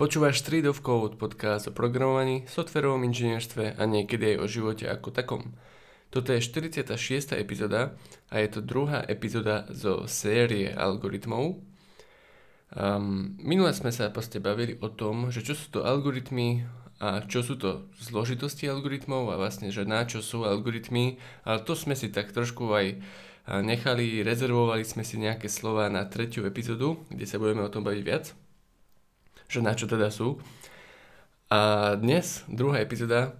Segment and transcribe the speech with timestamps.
[0.00, 5.12] Počúvaš Street of Code, podcast o programovaní, softverovom inžinierstve a niekedy aj o živote ako
[5.12, 5.52] takom.
[6.08, 7.36] Toto je 46.
[7.36, 7.92] epizóda
[8.32, 11.60] a je to druhá epizóda zo série algoritmov.
[12.72, 16.64] Um, minule sme sa proste bavili o tom, že čo sú to algoritmy
[16.96, 21.76] a čo sú to zložitosti algoritmov a vlastne, že na čo sú algoritmy, ale to
[21.76, 22.96] sme si tak trošku aj
[23.52, 28.00] nechali, rezervovali sme si nejaké slova na tretiu epizódu, kde sa budeme o tom baviť
[28.00, 28.32] viac
[29.50, 30.38] že na čo teda sú.
[31.50, 33.34] A dnes, druhá epizóda,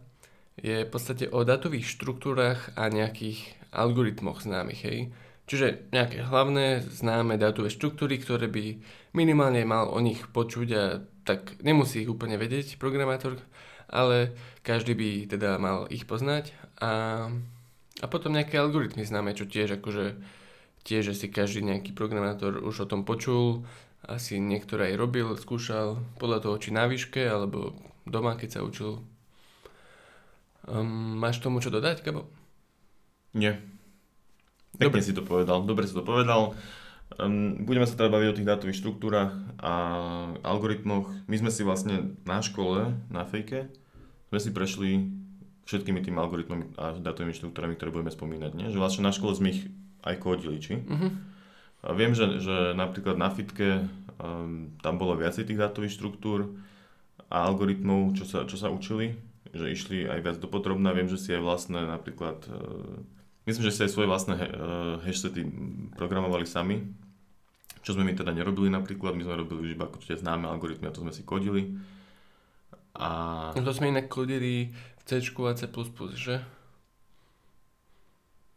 [0.59, 4.98] je v podstate o datových štruktúrach a nejakých algoritmoch známych, hej.
[5.47, 8.83] Čiže nejaké hlavné známe datové štruktúry, ktoré by
[9.15, 10.83] minimálne mal o nich počuť a
[11.27, 13.39] tak nemusí ich úplne vedieť programátor,
[13.91, 17.27] ale každý by teda mal ich poznať a,
[17.98, 20.19] a potom nejaké algoritmy známe, čo tiež akože
[20.87, 23.67] tiež si každý nejaký programátor už o tom počul,
[24.10, 28.98] asi niektoré aj robil, skúšal podľa toho, či na výške, alebo doma, keď sa učil.
[30.67, 32.27] Um, máš tomu čo dodať, Gabo?
[33.33, 33.62] Nie.
[34.77, 36.58] Pekne si to povedal, dobre si to povedal.
[37.19, 39.72] Um, budeme sa teda baviť o tých dátových štruktúrach a
[40.47, 41.11] algoritmoch.
[41.27, 43.70] My sme si vlastne na škole, na fejke,
[44.30, 44.91] sme si prešli
[45.67, 48.52] všetkými tými algoritmami a dátovými štruktúrami, ktoré budeme spomínať.
[48.58, 48.67] Nie?
[48.74, 49.70] Že vlastne na škole sme ich
[50.02, 50.83] aj kodili, či?
[50.83, 51.11] Uh-huh.
[51.80, 53.89] A viem, že, že napríklad na fitke
[54.21, 56.53] um, tam bolo viacej tých dátových štruktúr
[57.33, 59.17] a algoritmov, čo sa, čo sa učili,
[59.51, 60.93] že išli aj viac do podrobná.
[60.93, 63.01] Viem, že si aj vlastné napríklad, uh,
[63.48, 64.48] myslím, že si aj svoje vlastné uh,
[65.01, 65.48] hashsety
[65.97, 66.85] programovali sami,
[67.81, 70.93] čo sme my teda nerobili napríklad, my sme robili už iba ako tie známe algoritmy
[70.93, 71.81] a to sme si kodili.
[73.01, 73.09] A...
[73.57, 75.65] No to sme inak kodili v C a C++,
[76.21, 76.37] že?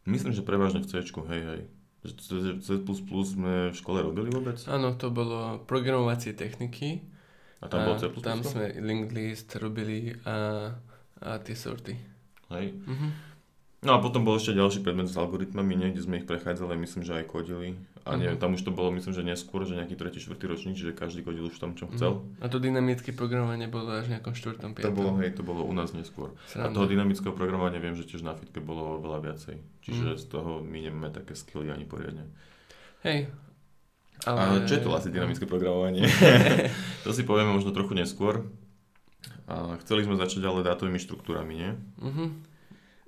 [0.04, 1.62] Myslím, že prevažne v C, hej, hej.
[2.04, 2.84] C++
[3.24, 4.60] sme v škole robili vôbec?
[4.68, 7.00] Áno, to bolo programovacie techniky.
[7.64, 8.12] A tam bolo C++?
[8.20, 10.68] Tam sme linked list robili a,
[11.24, 11.96] a tie sorty.
[12.52, 12.76] Hej.
[12.76, 13.12] Mm-hmm.
[13.84, 17.04] No a potom bol ešte ďalší predmet s algoritmami, nie, kde sme ich prechádzali, myslím,
[17.04, 17.76] že aj kodili.
[18.04, 20.92] A neviem, tam už to bolo, myslím, že neskôr, že nejaký tretí, štvrtý ročník, čiže
[20.92, 22.20] každý kodil už v tom, čo chcel.
[22.20, 22.44] Uh-huh.
[22.44, 24.92] A to dynamické programovanie bolo až nejakom štvrtom, piatom.
[24.92, 26.36] To bolo, hej, to bolo u nás neskôr.
[26.52, 26.68] Sranda.
[26.68, 29.56] A toho dynamického programovania viem, že tiež na fitke bolo veľa viacej.
[29.88, 30.20] Čiže uh-huh.
[30.20, 32.28] z toho my nemáme také skilly ani poriadne.
[33.08, 33.32] Hej.
[34.28, 34.40] Ale...
[34.40, 36.04] A čo je to vlastne dynamické programovanie?
[37.08, 38.44] to si povieme možno trochu neskôr.
[39.48, 41.72] A chceli sme začať ale dátovými štruktúrami, nie?
[42.04, 42.28] Uh-huh.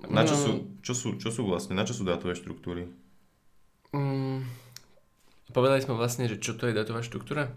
[0.08, 0.40] Na čo, no...
[0.40, 2.88] sú, čo, sú, čo sú vlastne, na čo sú dátové štruktúry?
[3.92, 4.44] Um,
[5.56, 7.48] Povedali sme vlastne, že čo to je datová štruktúra?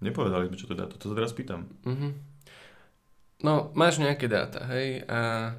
[0.00, 1.68] Nepovedali sme, čo to je dáto, to sa teraz pýtam.
[1.84, 2.16] Uh-huh.
[3.44, 5.52] No, máš nejaké dáta, hej, a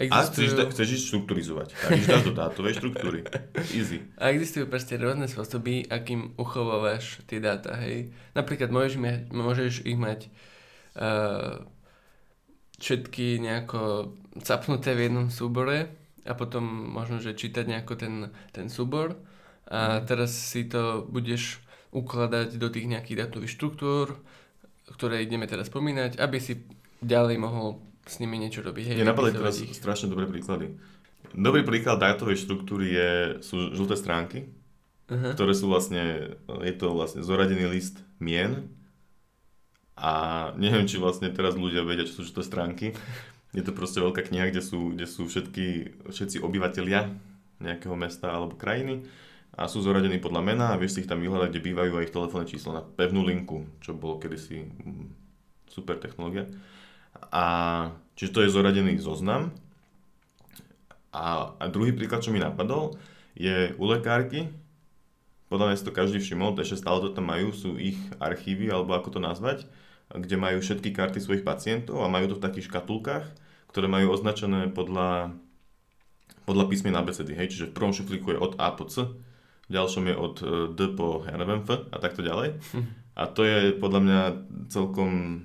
[0.00, 0.56] existujú...
[0.56, 3.28] A chceš, chceš ich štruktúrizovať, tak ich dáš do dátovej štruktúry.
[3.76, 4.00] Easy.
[4.22, 8.16] A existujú proste rôzne spôsoby, akým uchovávaš tie dáta, hej.
[8.32, 8.96] Napríklad môžeš,
[9.36, 10.32] môžeš ich mať
[10.96, 11.68] uh,
[12.80, 15.92] všetky nejako capnuté v jednom súbore
[16.24, 16.64] a potom
[16.96, 19.35] možno, že čítať nejako ten, ten súbor
[19.66, 21.58] a teraz si to budeš
[21.90, 24.14] ukladať do tých nejakých datových štruktúr,
[24.94, 26.62] ktoré ideme teraz spomínať, aby si
[27.02, 28.94] ďalej mohol s nimi niečo robiť.
[28.94, 29.74] Hej, napadli teraz ich.
[29.74, 30.78] strašne dobré príklady.
[31.34, 33.10] Dobrý príklad datovej štruktúry je,
[33.42, 34.38] sú žlté stránky,
[35.10, 35.34] uh-huh.
[35.34, 38.70] ktoré sú vlastne, je to vlastne zoradený list mien
[39.98, 42.86] a neviem, či vlastne teraz ľudia vedia, čo sú žlté stránky.
[43.50, 47.10] Je to proste veľká kniha, kde sú, kde sú všetky, všetci obyvateľia
[47.58, 49.02] nejakého mesta alebo krajiny
[49.56, 52.14] a sú zoradení podľa mena a vieš si ich tam vyhľadať, kde bývajú aj ich
[52.14, 55.06] telefónne číslo na pevnú linku, čo bolo kedysi mm,
[55.72, 56.44] super technológia.
[57.32, 57.44] A
[58.20, 59.56] čiže to je zoradený zoznam.
[61.16, 63.00] A, a druhý príklad, čo mi napadol,
[63.32, 64.52] je u lekárky,
[65.48, 68.92] podľa mňa si to každý všimol, ešte stále to tam majú, sú ich archívy, alebo
[68.92, 69.64] ako to nazvať,
[70.12, 73.24] kde majú všetky karty svojich pacientov a majú to v takých škatulkách,
[73.72, 75.32] ktoré majú označené podľa,
[76.44, 79.06] podľa písmena abecedy, hej, čiže v prvom šuflíku je od A po C,
[79.66, 82.62] v ďalšom je od e, D po, ja neviem, F a takto ďalej.
[83.16, 84.20] A to je podľa mňa
[84.70, 85.38] celkom e,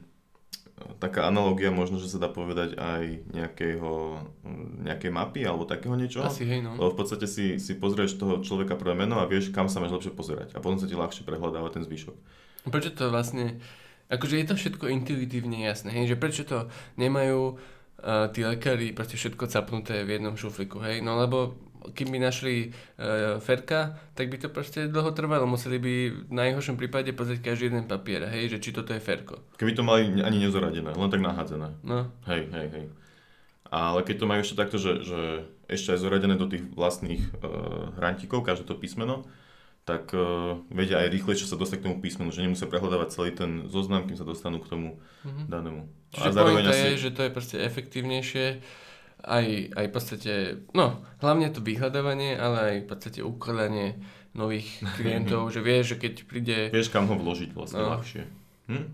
[1.02, 4.22] taká analogia, možno, že sa dá povedať aj nejakého,
[4.86, 6.30] nejakej mapy alebo takého niečoho.
[6.30, 6.78] Asi, hej, no.
[6.78, 9.98] Lebo v podstate si, si pozrieš toho človeka prvé meno a vieš, kam sa máš
[9.98, 10.54] lepšie pozerať.
[10.54, 12.16] A potom sa ti ľahšie prehľadáva ten zvyšok.
[12.70, 13.58] Prečo to vlastne,
[14.14, 19.18] akože je to všetko intuitívne jasné, hej, že prečo to nemajú uh, tí lekári proste
[19.18, 21.58] všetko capnuté v jednom šufliku, hej, no lebo
[21.92, 25.50] kým by našli uh, Ferka, tak by to proste dlho trvalo.
[25.50, 25.94] Museli by
[26.30, 29.42] v najhoršom prípade pozrieť každý jeden papier, hej, že či toto je Ferko.
[29.58, 31.82] Keby to mali ani nezoradené, len tak nahádzané.
[31.82, 32.14] No.
[32.30, 32.86] Hej, hej, hej.
[33.72, 35.20] Ale keď to majú ešte takto, že, že
[35.72, 39.24] ešte aj zoradené do tých vlastných uh, hrantíkov, každé to písmeno,
[39.82, 43.66] tak uh, vedia aj rýchlejšie sa dostať k tomu písmenu, že nemusia prehľadávať celý ten
[43.72, 45.46] zoznam, kým sa dostanú k tomu mm-hmm.
[45.50, 45.82] danému.
[46.14, 46.86] Čiže a zároveň asi...
[46.94, 48.46] je, že to je proste efektívnejšie
[49.22, 49.46] aj,
[49.78, 50.34] aj v podstate,
[50.74, 54.02] no, hlavne to vyhľadávanie, ale aj v podstate ukladanie
[54.34, 56.58] nových klientov, že vieš, že keď príde...
[56.74, 57.94] Vieš, kam ho vložiť vlastne no.
[57.98, 58.24] ľahšie.
[58.72, 58.86] Hm?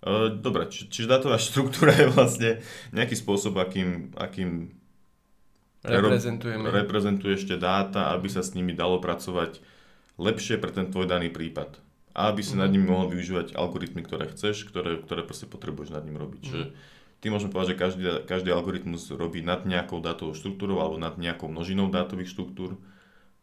[0.00, 2.50] Uh, dobre, či, čiže dátová štruktúra je vlastne
[2.96, 4.72] nejaký spôsob, akým, akým
[5.84, 6.68] reprezentujeme.
[6.68, 9.60] reprezentuješ tie dáta, aby sa s nimi dalo pracovať
[10.20, 11.80] lepšie pre ten tvoj daný prípad.
[12.10, 12.60] A aby si mm.
[12.60, 16.42] nad nimi mohol využívať algoritmy, ktoré chceš, ktoré, ktoré proste potrebuješ nad ním robiť.
[16.42, 16.50] Mm.
[16.50, 16.60] Že
[17.20, 21.52] ty môžeme povedať, že každý, každý algoritmus robí nad nejakou dátovou štruktúrou alebo nad nejakou
[21.52, 22.80] množinou dátových štruktúr.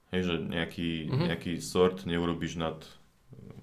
[0.10, 1.26] Hej, že nejaký, mm-hmm.
[1.30, 2.80] nejaký sort neurobíš nad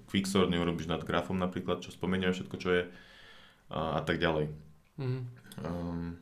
[0.07, 2.83] quicksort, neurobíš nad grafom napríklad, čo spomenieme všetko, čo je
[3.73, 4.53] a, a tak ďalej.
[4.95, 5.21] Mm-hmm.
[5.65, 6.15] Um,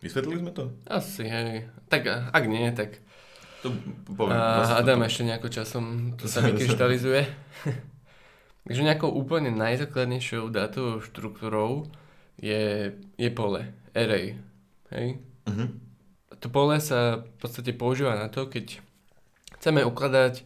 [0.00, 0.72] vysvetlili sme to?
[0.88, 1.68] Asi, hej.
[1.90, 3.02] Tak ak nie, tak
[3.60, 3.74] to
[4.14, 4.38] poviem.
[4.38, 5.08] A Adam to...
[5.10, 5.84] ešte nejako časom
[6.16, 7.22] to sa vykryštalizuje.
[8.66, 11.86] Takže nejakou úplne najzákladnejšou dátovou štruktúrou
[12.40, 13.62] je, je pole,
[13.96, 14.36] array.
[14.92, 15.18] Hej?
[15.48, 15.68] Uh-huh.
[16.36, 18.80] To pole sa v podstate používa na to, keď
[19.56, 20.44] chceme ukladať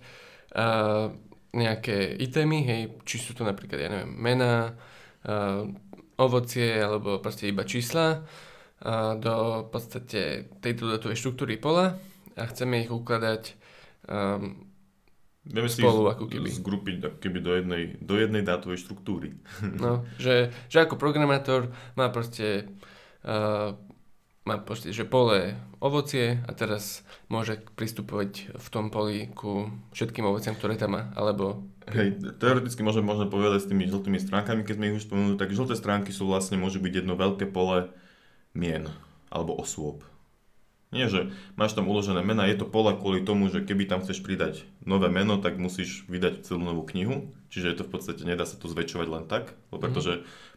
[0.54, 1.10] uh,
[1.50, 4.78] nejaké itemy, hej, či sú to napríklad, ja neviem, mená,
[5.26, 5.66] uh,
[6.20, 10.20] ovocie alebo proste iba čísla uh, do v podstate
[10.62, 11.98] tejto datovej štruktúry pola
[12.38, 13.56] a chceme ich ukladať
[14.06, 14.69] um,
[15.40, 16.48] Vieme spolu, si ako keby.
[16.52, 19.40] zgrupiť ako keby do jednej, do jednej dátovej štruktúry.
[19.82, 22.68] No, že, že ako programátor má proste
[23.24, 23.72] uh,
[24.48, 25.54] má proste, že pole
[25.84, 31.60] ovocie a teraz môže pristupovať v tom poli ku všetkým ovociam, ktoré tam má, alebo...
[31.92, 35.52] Hej, teoreticky môžeme možno povedať s tými žltými stránkami, keď sme ich už spomenuli, tak
[35.52, 37.92] žlté stránky sú vlastne, môže byť jedno veľké pole
[38.56, 38.88] mien
[39.30, 40.02] alebo osôb.
[40.90, 44.26] Nie, že máš tam uložené mena, je to pole kvôli tomu, že keby tam chceš
[44.26, 48.42] pridať nové meno, tak musíš vydať celú novú knihu, čiže je to v podstate, nedá
[48.42, 49.78] sa to zväčšovať len tak, mhm.
[49.78, 50.12] pretože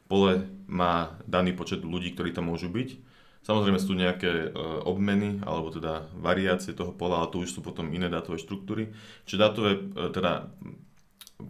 [0.10, 3.14] pole má daný počet ľudí, ktorí tam môžu byť.
[3.44, 4.48] Samozrejme sú tu nejaké e,
[4.88, 8.96] obmeny, alebo teda variácie toho pola, ale to už sú potom iné dátové štruktúry.
[9.28, 9.80] Čiže dátové, e,
[10.16, 10.48] teda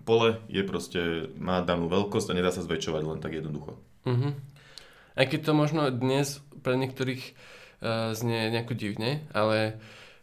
[0.01, 3.77] pole je proste, má danú veľkosť a nedá sa zväčšovať len tak jednoducho.
[4.09, 4.33] Uh-huh.
[5.13, 7.38] Aj keď to možno dnes pre niektorých
[8.15, 9.75] znie nejako divne, ale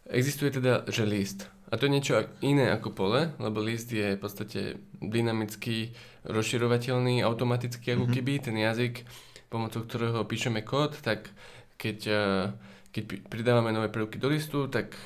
[0.09, 1.47] existuje teda, že list.
[1.71, 4.61] A to je niečo iné ako pole, lebo list je v podstate
[4.99, 5.95] dynamicky
[6.27, 8.17] rozširovateľný, automaticky ako mm-hmm.
[8.19, 9.07] keby ten jazyk,
[9.47, 11.31] pomocou ktorého píšeme kód, tak
[11.79, 12.51] keď, uh,
[12.91, 14.99] keď pridávame nové prvky do listu, tak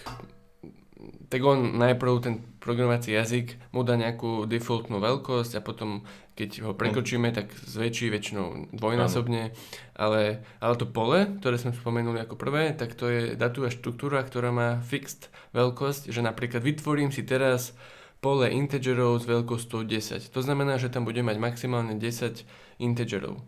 [1.29, 6.05] tak on najprv ten programovací jazyk mu dá nejakú defaultnú veľkosť a potom
[6.35, 9.55] keď ho prekročíme, tak zväčší väčšinou dvojnásobne,
[9.95, 14.51] ale, ale to pole, ktoré sme spomenuli ako prvé, tak to je datová štruktúra, ktorá
[14.51, 17.71] má fixed veľkosť, že napríklad vytvorím si teraz
[18.19, 20.35] pole integerov s veľkosťou 10.
[20.35, 22.43] To znamená, že tam bude mať maximálne 10
[22.83, 23.39] integerov.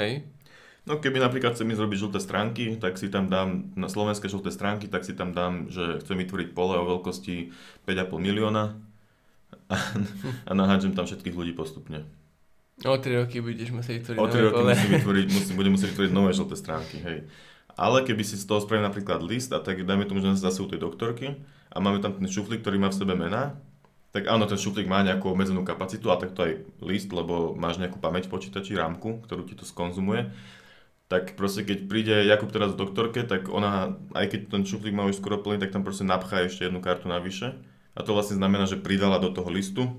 [0.00, 0.24] Hej?
[0.82, 4.50] No keby napríklad chcem ísť robiť žlté stránky, tak si tam dám, na slovenské žlté
[4.50, 7.54] stránky, tak si tam dám, že chcem vytvoriť pole o veľkosti
[7.86, 8.74] 5,5 milióna
[9.70, 9.76] a,
[10.42, 12.02] a naháčem tam všetkých ľudí postupne.
[12.82, 16.10] O 3 roky budeš musieť vytvoriť O 3 roky musím vytvoriť, musím, budem musieť vytvoriť
[16.10, 17.18] nové žlté stránky, hej.
[17.78, 20.66] Ale keby si z toho spravil napríklad list a tak dajme tomu, že zase u
[20.66, 21.38] tej doktorky
[21.70, 23.54] a máme tam ten šuflík, ktorý má v sebe mená,
[24.10, 26.52] tak áno, ten šuflík má nejakú obmedzenú kapacitu a tak to aj
[26.84, 30.28] list, lebo máš nejakú pamäť v počítači, rámku, ktorú ti to skonzumuje
[31.12, 35.04] tak proste keď príde Jakub teraz v doktorke, tak ona, aj keď ten šuflík má
[35.04, 37.52] už skoro plný, tak tam proste napchá ešte jednu kartu navyše.
[37.92, 39.92] A to vlastne znamená, že pridala do toho listu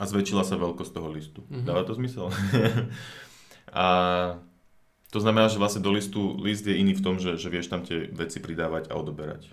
[0.00, 1.44] a zväčšila sa veľkosť toho listu.
[1.44, 1.68] Mm-hmm.
[1.68, 2.32] Dáva to zmysel?
[3.84, 3.86] a
[5.12, 7.84] to znamená, že vlastne do listu, list je iný v tom, že, že vieš tam
[7.84, 9.52] tie veci pridávať a odoberať.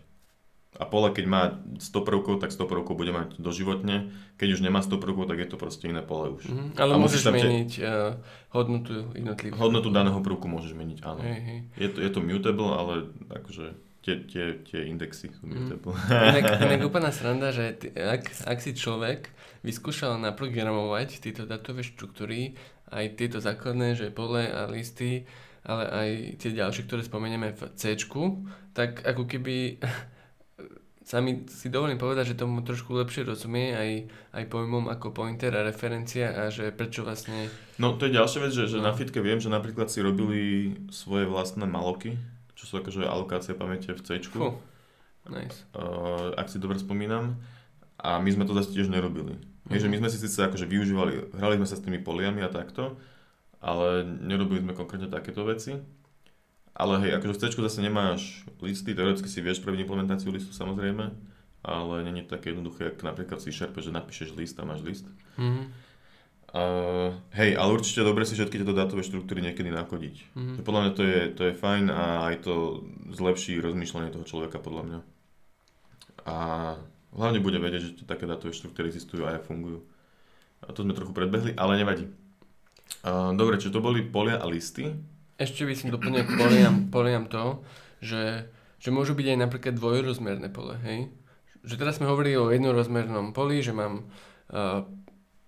[0.78, 1.42] A pole, keď má
[1.82, 4.14] 100 prvkov, tak 100 prvkov bude mať doživotne.
[4.38, 6.46] Keď už nemá 100 prvkov, tak je to proste iné pole už.
[6.46, 7.90] Mm-hmm, ale a môžeš meniť tie...
[7.90, 8.14] uh,
[8.54, 9.58] hodnotu jednotlivých.
[9.58, 11.26] Hodnotu daného prvku môžeš meniť, áno.
[11.26, 11.60] Hey, hey.
[11.82, 13.74] Je, to, je to mutable, ale akože
[14.06, 15.54] tie, tie, tie indexy sú mhm.
[15.58, 15.98] mutable.
[15.98, 16.30] Mm.
[16.32, 19.34] Inak, inak úplná sranda, že ty, ak, ak si človek
[19.66, 22.56] vyskúšal naprogramovať tieto datové štruktúry,
[22.88, 25.28] aj tieto základné, že pole a listy,
[25.68, 28.00] ale aj tie ďalšie, ktoré spomenieme v C,
[28.72, 29.84] tak ako keby
[31.08, 33.90] sami si dovolím povedať, že tomu trošku lepšie rozumie aj,
[34.36, 37.48] aj pojmom ako pointer a referencia a že prečo vlastne...
[37.80, 38.92] No to je ďalšia vec, že, že no.
[38.92, 42.20] na fitke viem, že napríklad si robili svoje vlastné maloky,
[42.60, 44.20] čo sú akože alokácie pamäte v C.
[44.28, 44.60] Fú,
[45.32, 45.64] nice.
[45.72, 47.40] Uh, ak si dobre spomínam.
[47.98, 49.40] A my sme to zase tiež nerobili.
[49.68, 49.84] Mm-hmm.
[49.84, 52.96] že my sme si síce akože využívali, hrali sme sa s tými poliami a takto,
[53.60, 55.76] ale nerobili sme konkrétne takéto veci.
[56.78, 61.10] Ale hej, akože v C zase nemáš listy, teoreticky si vieš spraviť implementáciu listu samozrejme,
[61.66, 65.06] ale není to také jednoduché, ako napríklad si šerpe, že napíšeš list a máš list.
[65.42, 65.66] Mm-hmm.
[66.48, 70.16] Uh, hej, ale určite dobre si všetky tieto dátové štruktúry niekedy nakodiť.
[70.38, 70.64] Mm-hmm.
[70.64, 74.84] Podľa mňa to je, to je fajn a aj to zlepší rozmýšľanie toho človeka, podľa
[74.86, 75.00] mňa.
[76.30, 76.38] A
[77.18, 79.82] hlavne bude vedieť, že také dátové štruktúry existujú a aj fungujú.
[80.62, 82.06] A to sme trochu predbehli, ale nevadí.
[83.02, 84.94] Uh, dobre, čo to boli polia a listy?
[85.38, 87.62] Ešte by som doplnil poliam, poliam to,
[88.02, 88.50] že,
[88.82, 91.14] že môžu byť aj napríklad dvojrozmerné pole, hej?
[91.62, 94.10] Že teraz sme hovorili o jednorozmernom poli, že mám
[94.50, 94.82] uh,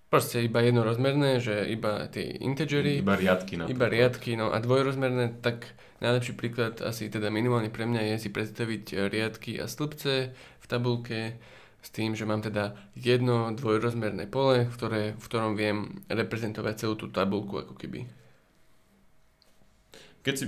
[0.06, 3.02] proste iba jednorozmerné, že iba tie integery.
[3.02, 3.58] Iba riadky.
[3.58, 3.74] Napríklad.
[3.74, 8.28] Iba riadky, no a dvojrozmerné, tak najlepší príklad asi teda minimálne pre mňa je si
[8.30, 11.38] predstaviť riadky a stĺpce v tabulke,
[11.80, 16.94] s tým, že mám teda jedno dvojrozmerné pole, v, ktoré, v ktorom viem reprezentovať celú
[16.94, 18.19] tú tabulku ako keby.
[20.20, 20.44] Keď si,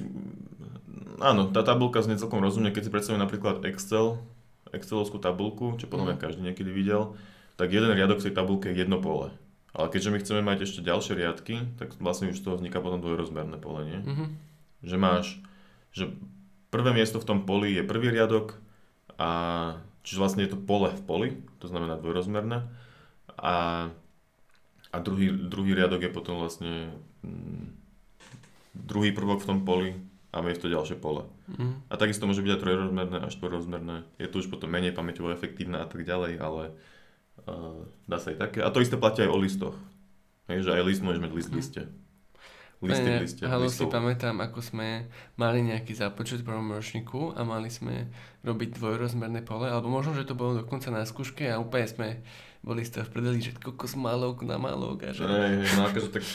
[1.22, 4.20] áno, tá tabulka znie celkom rozumne, keď si predstavím napríklad Excel,
[4.72, 6.22] Excelovskú tabulku, čo podľa mňa mm.
[6.22, 7.16] každý niekedy videl,
[7.60, 9.32] tak jeden riadok v tej tabulke je jedno pole.
[9.72, 13.00] Ale keďže my chceme mať ešte ďalšie riadky, tak vlastne už z toho vzniká potom
[13.00, 14.00] dvojrozmerné pole, nie?
[14.04, 14.28] Mm-hmm.
[14.84, 15.26] Že máš,
[15.96, 16.12] že
[16.68, 18.60] prvé miesto v tom poli je prvý riadok
[19.16, 19.30] a
[20.02, 21.28] Čiže vlastne je to pole v poli,
[21.62, 22.66] to znamená dvojrozmerné.
[23.38, 23.86] A,
[24.90, 26.90] a druhý, druhý riadok je potom vlastne
[27.22, 27.81] mm,
[28.72, 29.90] druhý prvok v tom poli
[30.32, 31.28] a miesto ďalšie pole.
[31.52, 31.84] Mm.
[31.92, 33.96] A takisto môže byť aj trojrozmerné a štvorrozmerné.
[34.16, 36.72] Je to už potom menej pamäťovo efektívne a tak ďalej, ale
[37.44, 38.58] uh, dá sa aj také.
[38.64, 39.76] A to isté platí aj o listoch.
[40.48, 41.82] Hej, že aj list môžeš mať list v liste.
[42.82, 43.42] Listy v liste.
[43.46, 45.06] Halo, si pamätám, ako sme
[45.38, 48.10] mali nejaký zápočet v prvom ročníku a mali sme
[48.42, 52.08] robiť dvojrozmerné pole, alebo možno, že to bolo dokonca na skúške a úplne sme
[52.66, 55.22] boli z toho v predeli, že kokos malok na malok a že...
[55.22, 56.26] Hej, no akože tak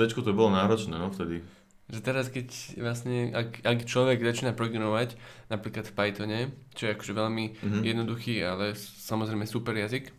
[0.00, 1.44] v C to bolo náročné, no vtedy.
[1.90, 5.18] Že teraz, keď vlastne, ak, ak človek začína programovať,
[5.50, 6.40] napríklad v Pythone,
[6.78, 7.82] čo je akože veľmi mm-hmm.
[7.82, 10.14] jednoduchý, ale samozrejme super jazyk,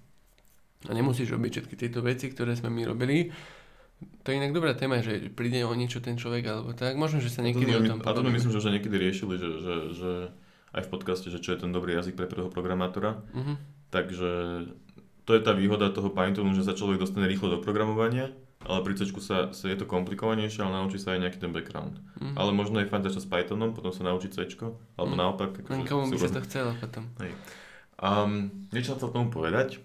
[0.90, 3.32] a nemusíš robiť všetky tieto veci, ktoré sme my robili,
[4.26, 6.98] to je inak dobrá téma, že príde o niečo ten človek alebo tak.
[6.98, 9.76] Možno, že sa niekedy o tom A to myslím, že už niekedy riešili, že, že,
[9.94, 10.12] že
[10.74, 13.22] aj v podcaste, že čo je ten dobrý jazyk pre prvého programátora.
[13.30, 13.62] Uh-huh.
[13.94, 14.32] Takže
[15.26, 18.34] to je tá výhoda toho Pythonu, že sa človek dostane rýchlo do programovania,
[18.66, 21.98] ale pri C sa, sa je to komplikovanejšie, ale naučí sa aj nejaký ten background.
[21.98, 22.34] Uh-huh.
[22.38, 25.18] Ale možno je fajn začať s Pythonom, potom sa naučiť C, alebo uh-huh.
[25.18, 25.50] naopak.
[25.66, 27.10] Akože Komu by sa to chcelo potom.
[27.26, 27.34] Hej.
[28.02, 29.82] Um, niečo chcel tomu povedať.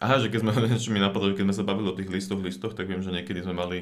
[0.00, 0.52] Aha, že keď sme,
[0.84, 3.12] čo mi napadlo, že keď sme sa bavili o tých listoch, listoch, tak viem, že
[3.12, 3.78] niekedy sme mali,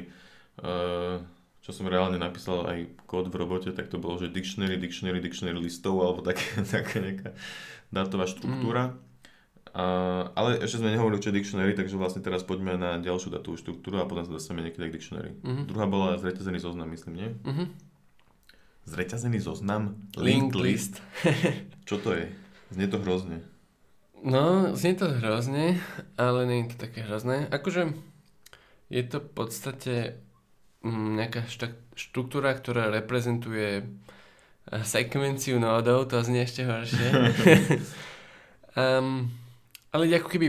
[0.59, 1.23] uh,
[1.63, 5.59] čo som reálne napísal aj kód v robote, tak to bolo, že dictionary, dictionary, dictionary
[5.59, 6.43] listov, alebo také,
[6.73, 7.31] taká nejaká
[7.95, 8.91] dátová štruktúra.
[8.91, 9.12] Mm.
[9.73, 13.57] Uh, ale ešte sme nehovorili, čo je dictionary, takže vlastne teraz poďme na ďalšiu datovú
[13.57, 15.33] štruktúru a potom sa dostaneme niekedy k dictionary.
[15.41, 15.65] Mm-hmm.
[15.65, 17.29] Druhá bola zreťazený zoznam, myslím, nie?
[17.41, 17.67] Mm-hmm.
[18.85, 19.97] Zreťazený zoznam?
[20.13, 21.01] Linked list.
[21.89, 22.29] čo to je?
[22.69, 23.41] Znie to hrozne.
[24.21, 25.81] No, znie to hrozne,
[26.21, 27.49] ale nie je to také hrozné.
[27.49, 27.97] Akože
[28.93, 29.93] je to v podstate
[30.85, 31.49] mm, nejaká
[31.97, 37.07] štruktúra, ktorá reprezentuje eh, sekvenciu nódov, to znie ešte horšie.
[38.77, 39.27] um,
[39.93, 40.47] ale ako keby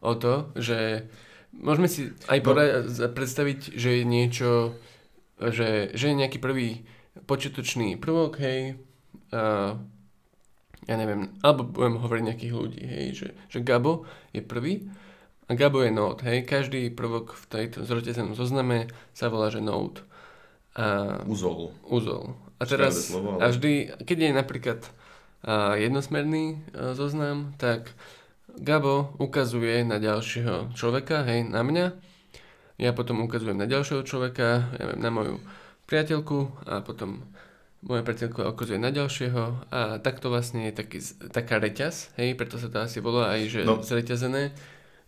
[0.00, 1.06] o to, že
[1.52, 2.56] môžeme si aj no.
[3.12, 4.50] predstaviť, že je niečo,
[5.38, 6.88] že, že je nejaký prvý
[7.26, 8.78] počiatočný prvok, hej,
[9.34, 9.76] uh,
[10.88, 14.88] ja neviem, alebo budem hovoriť nejakých ľudí, hej, že, že Gabo je prvý
[15.50, 20.00] a Gabo je node, hej, každý prvok v tejto zrotezenom zozname sa volá, že node.
[20.78, 21.74] A, uzol.
[21.84, 22.38] Uzol.
[22.60, 23.42] A teraz, slovo, ale...
[23.42, 23.72] a vždy,
[24.06, 24.80] keď je napríklad
[25.42, 27.90] a, jednosmerný a, zoznam, tak
[28.58, 31.86] Gabo ukazuje na ďalšieho človeka, hej, na mňa,
[32.78, 35.36] ja potom ukazujem na ďalšieho človeka, ja neviem, na moju
[35.90, 37.26] priateľku a potom
[37.82, 40.98] moja priateľka okazuje na ďalšieho a takto vlastne je taký,
[41.30, 43.78] taká reťaz, hej, preto sa to asi volá aj, že no.
[43.82, 44.54] zreťazené,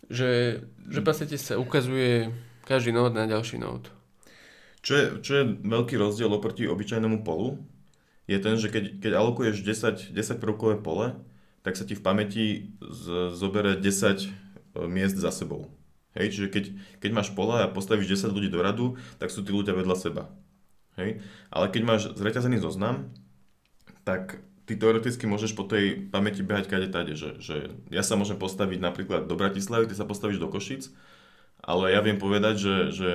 [0.07, 2.31] že, že v podstate sa ukazuje
[2.67, 3.91] každý nód na ďalší nód.
[4.81, 7.61] Čo je, čo je veľký rozdiel oproti obyčajnému polu,
[8.25, 11.19] je ten, že keď, keď alokuješ 10, 10 prvkové pole,
[11.61, 12.45] tak sa ti v pamäti
[12.81, 14.27] z, zobere 10 e,
[14.89, 15.69] miest za sebou.
[16.11, 16.65] Hej, čiže keď,
[16.99, 20.23] keď máš pola a postavíš 10 ľudí do radu, tak sú tí ľudia vedľa seba.
[20.99, 21.23] Hej?
[21.47, 23.15] Ale keď máš zreťazený zoznam,
[24.03, 28.35] tak ty teoreticky môžeš po tej pamäti behať kade tade, že, že ja sa môžem
[28.35, 30.91] postaviť napríklad do Bratislavy, ty sa postavíš do Košic,
[31.63, 33.11] ale ja viem povedať, že, že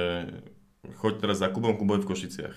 [0.99, 2.57] choď teraz za Kubom, Kubo je v Košiciach.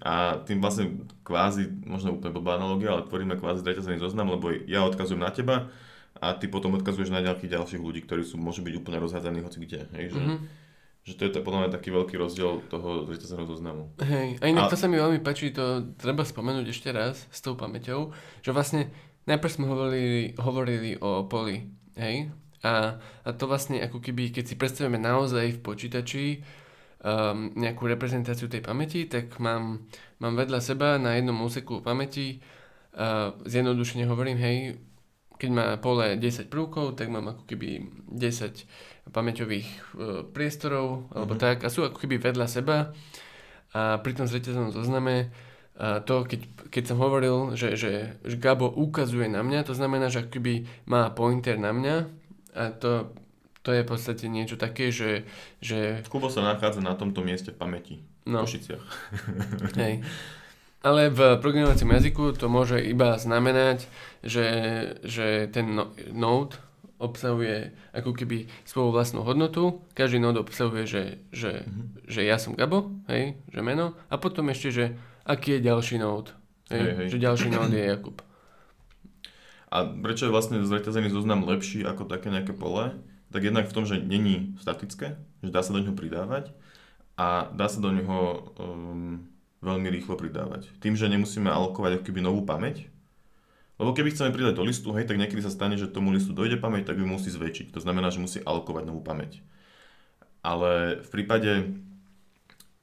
[0.00, 4.84] a tým vlastne kvázi, možno úplne blbá analogia, ale tvoríme kvázi zreťazený zoznam, lebo ja
[4.84, 5.68] odkazujem na teba
[6.16, 9.58] a ty potom odkazuješ na nejakých ďalších ľudí, ktorí sú, môžu byť úplne rozhádzaní hoci
[9.60, 9.84] kde.
[9.92, 10.64] Hej, že, mm-hmm
[11.06, 13.94] že to je to, podľa mňa taký veľký rozdiel toho zreťazeného zoznamu.
[14.02, 14.70] Hej, a inak a...
[14.74, 18.10] to sa mi veľmi páči, to treba spomenúť ešte raz s tou pamäťou,
[18.42, 18.90] že vlastne
[19.30, 22.34] najprv sme hovorili, hovorili o poli, hej?
[22.66, 26.24] A, a to vlastne ako keby, keď si predstavíme naozaj v počítači
[27.06, 29.86] um, nejakú reprezentáciu tej pamäti, tak mám,
[30.18, 32.42] mám vedľa seba na jednom úseku pamäti,
[32.98, 34.56] uh, zjednodušene hovorím, hej,
[35.38, 39.78] keď má pole 10 prvkov, tak mám ako keby 10 pamäťových uh,
[40.26, 41.62] priestorov, alebo mm-hmm.
[41.62, 42.90] tak, a sú ako keby vedľa seba.
[43.76, 45.30] A pri tom zreteľnom zozname
[45.76, 46.40] a to, keď,
[46.72, 51.12] keď som hovoril, že, že, že Gabo ukazuje na mňa, to znamená, že akoby má
[51.12, 51.96] pointer na mňa
[52.56, 53.12] a to,
[53.66, 55.26] to je v podstate niečo také, že...
[55.58, 56.06] že...
[56.06, 57.94] Kubo sa nachádza na tomto mieste v pamäti.
[58.22, 58.46] No.
[58.46, 58.86] V Košiciach.
[59.82, 60.06] Hej.
[60.86, 63.90] Ale v programovacom jazyku to môže iba znamenať,
[64.22, 64.46] že,
[65.02, 66.54] že ten no, node
[67.02, 69.82] obsahuje ako keby svoju vlastnú hodnotu.
[69.98, 71.02] Každý node obsahuje, že,
[71.34, 72.06] že, mm-hmm.
[72.06, 73.98] že ja som Gabo, hej, že meno.
[74.06, 74.84] A potom ešte, že
[75.26, 76.30] aký je ďalší node.
[76.70, 77.08] Hej, hej, hej.
[77.10, 78.22] Že ďalší node je Jakub.
[79.74, 82.94] A prečo je vlastne zreťazený zoznam lepší ako také nejaké pole?
[83.34, 86.54] Tak jednak v tom, že není statické, že dá sa do neho pridávať
[87.18, 89.26] a dá sa do neho um,
[89.64, 90.70] veľmi rýchlo pridávať.
[90.78, 92.86] Tým, že nemusíme alokovať ako keby novú pamäť,
[93.76, 96.56] lebo keby chceme pridať do listu, hej, tak niekedy sa stane, že tomu listu dojde
[96.56, 97.76] pamäť, tak ju musí zväčšiť.
[97.76, 99.44] To znamená, že musí alokovať novú pamäť.
[100.40, 101.52] Ale v prípade,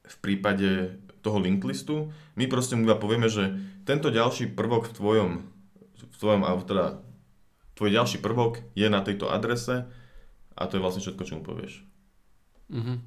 [0.06, 3.58] v prípade toho link listu, my proste mu iba povieme, že
[3.88, 5.30] tento ďalší prvok v tvojom,
[5.98, 7.02] v tvojom, teda
[7.74, 9.90] tvoj ďalší prvok je na tejto adrese
[10.54, 11.82] a to je vlastne všetko, čo mu povieš.
[12.70, 12.98] Mm-hmm.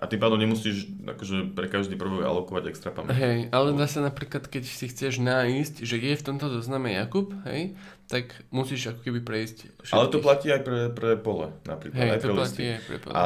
[0.00, 3.20] A tým pádom nemusíš akože pre každý prvok alokovať extra pamäť.
[3.20, 7.76] Hej, ale zase napríklad, keď si chceš nájsť, že je v tomto zozname Jakub, hej,
[8.08, 9.92] tak musíš ako keby prejsť všetkých.
[9.92, 12.00] Ale to platí aj pre, pre pole, napríklad.
[12.00, 12.64] Hej, aj to pre platí listy.
[12.72, 13.12] aj pre pole.
[13.12, 13.24] A,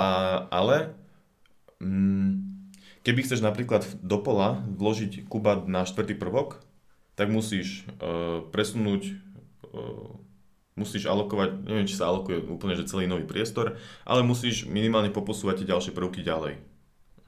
[0.51, 0.77] ale
[1.79, 2.55] mm,
[3.05, 6.65] Keby chceš napríklad do pola vložiť kuba na štvrtý prvok,
[7.21, 10.09] tak musíš uh, presunúť, uh,
[10.75, 15.63] musíš alokovať, neviem, či sa alokuje úplne, že celý nový priestor, ale musíš minimálne poposúvať
[15.63, 16.59] tie ďalšie prvky ďalej.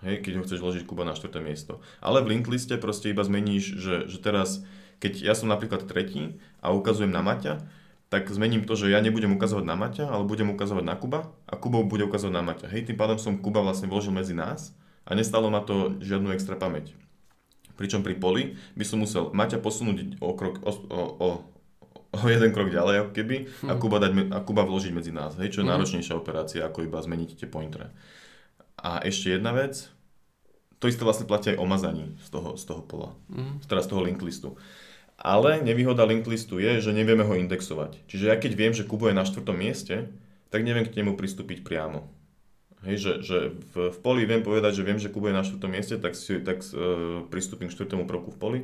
[0.04, 1.80] Hej, keď ho chceš vložiť kuba na štvrté miesto.
[2.04, 4.60] Ale v linked liste proste iba zmeníš, že, že teraz,
[5.00, 7.64] keď ja som napríklad tretí a ukazujem na Maťa,
[8.06, 11.54] tak zmením to, že ja nebudem ukazovať na Maťa, ale budem ukazovať na Kuba a
[11.58, 12.66] Kubo bude ukazovať na Maťa.
[12.70, 14.76] Hej, tým pádom som Kuba vlastne vložil medzi nás
[15.08, 16.94] a nestalo ma to žiadnu extra pamäť.
[17.74, 18.42] Pričom pri poli
[18.78, 21.28] by som musel Maťa posunúť o, krok, o, o, o,
[22.22, 23.36] o jeden krok ďalej, ako keby,
[23.68, 23.78] a, hm.
[23.78, 25.72] Kuba dať, a Kuba vložiť medzi nás, hej, čo je hmm.
[25.76, 27.92] náročnejšia operácia, ako iba zmeniť tie pointre.
[28.80, 29.88] A ešte jedna vec,
[30.80, 33.64] to isté vlastne platí aj o mazaní z toho, z toho pola, hmm.
[33.64, 34.56] teda z toho link listu.
[35.16, 38.04] Ale nevýhoda link listu je, že nevieme ho indexovať.
[38.04, 40.12] Čiže ja keď viem, že Kubo je na štvrtom mieste,
[40.52, 42.04] tak neviem k nemu pristúpiť priamo.
[42.84, 43.38] Hej, že, že
[43.72, 46.36] v, v poli viem povedať, že viem, že Kuba je na štvrtom mieste, tak, si,
[46.44, 48.60] tak uh, pristúpim k štvrtému prvku v poli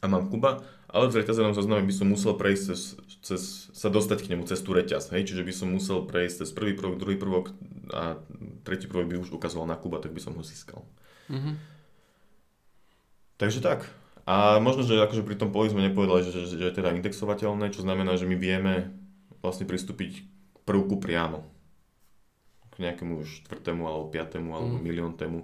[0.00, 2.80] a mám Kuba, ale v zreťazenom zozname by som musel prejsť cez,
[3.22, 6.50] cez, sa dostať k nemu cez tú reťaz, hej, čiže by som musel prejsť cez
[6.50, 7.52] prvý prvok, druhý prvok
[7.92, 8.18] a
[8.64, 10.82] tretí prvok by už ukazoval na Kuba, tak by som ho získal.
[11.30, 11.54] Mm-hmm.
[13.38, 13.88] Takže tak.
[14.28, 17.72] A možno, že akože pri tom poli sme nepovedali, že, že, že je teda indexovateľné,
[17.72, 18.92] čo znamená, že my vieme
[19.40, 21.48] vlastne pristúpiť k prvku priamo
[22.80, 24.82] nejakému štvrtému alebo piatému alebo mm.
[24.82, 25.38] milióntému.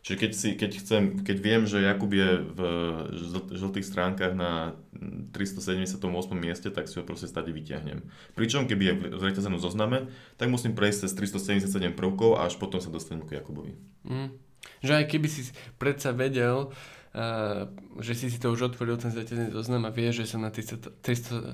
[0.00, 2.60] Čiže keď, si, keď, chcem, keď viem, že Jakub je v
[3.52, 4.72] žltých stránkach na
[5.36, 6.00] 378.
[6.40, 8.00] mieste, tak si ho proste stade vyťahnem.
[8.32, 10.08] Pričom keby je v zreťazenom zozname,
[10.40, 13.76] tak musím prejsť cez 377 prvkov a až potom sa dostanem k Jakubovi.
[14.08, 14.32] Mm.
[14.80, 17.68] Že aj keby si predsa vedel, uh,
[18.00, 21.52] že si si to už otvoril ten zaťažený zoznam a vieš, že som na 372.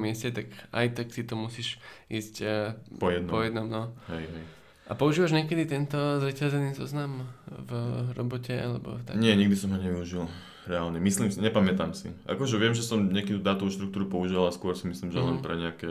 [0.00, 1.76] mieste, tak aj tak si to musíš
[2.08, 3.32] ísť uh, po jednom.
[3.36, 3.82] Po jednom no.
[4.08, 4.44] Hej, hej.
[4.90, 7.70] A používaš niekedy tento zaťažený zoznam v
[8.18, 9.14] robote alebo tak?
[9.14, 10.26] Nie, nikdy som ho nevyužil.
[10.66, 10.98] Reálne.
[10.98, 12.10] Myslím si, nepamätám si.
[12.26, 15.24] Akože viem, že som niekedy dátovú štruktúru použil, ale skôr si myslím, že mm.
[15.24, 15.44] len mhm.
[15.46, 15.90] pre nejaké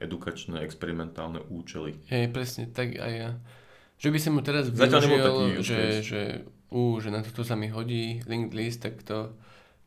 [0.00, 2.00] edukačné, experimentálne účely.
[2.08, 3.30] Hej, presne, tak aj ja.
[4.00, 6.20] Že by si mu teraz využil, že, že
[6.72, 9.36] ú, že na toto sa mi hodí linked list, tak to,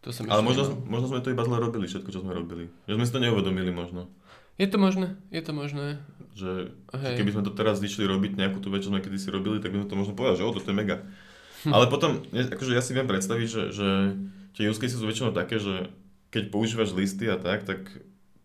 [0.06, 2.70] to sa mi Ale možno, možno sme to iba zle robili, všetko, čo sme robili.
[2.86, 4.14] Že sme si to neuvedomili možno.
[4.62, 5.98] Je to možné, je to možné.
[6.34, 9.62] Že, že keby sme to teraz išli robiť nejakú tú vec, čo sme kedysi robili,
[9.62, 11.06] tak by sme to možno povedali, že o, to je mega.
[11.66, 11.74] Hm.
[11.74, 13.88] Ale potom, akože ja si viem predstaviť, že, že
[14.54, 15.90] tie use cases sú väčšinou také, že
[16.34, 17.90] keď používaš listy a tak, tak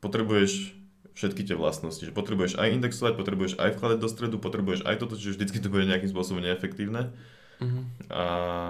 [0.04, 0.76] potrebuješ
[1.18, 2.04] všetky tie vlastnosti.
[2.04, 5.72] Že potrebuješ aj indexovať, potrebuješ aj vkladať do stredu, potrebuješ aj toto, čiže vždycky to
[5.72, 7.10] bude nejakým spôsobom neefektívne.
[7.58, 7.82] Uh-huh.
[8.10, 8.24] A,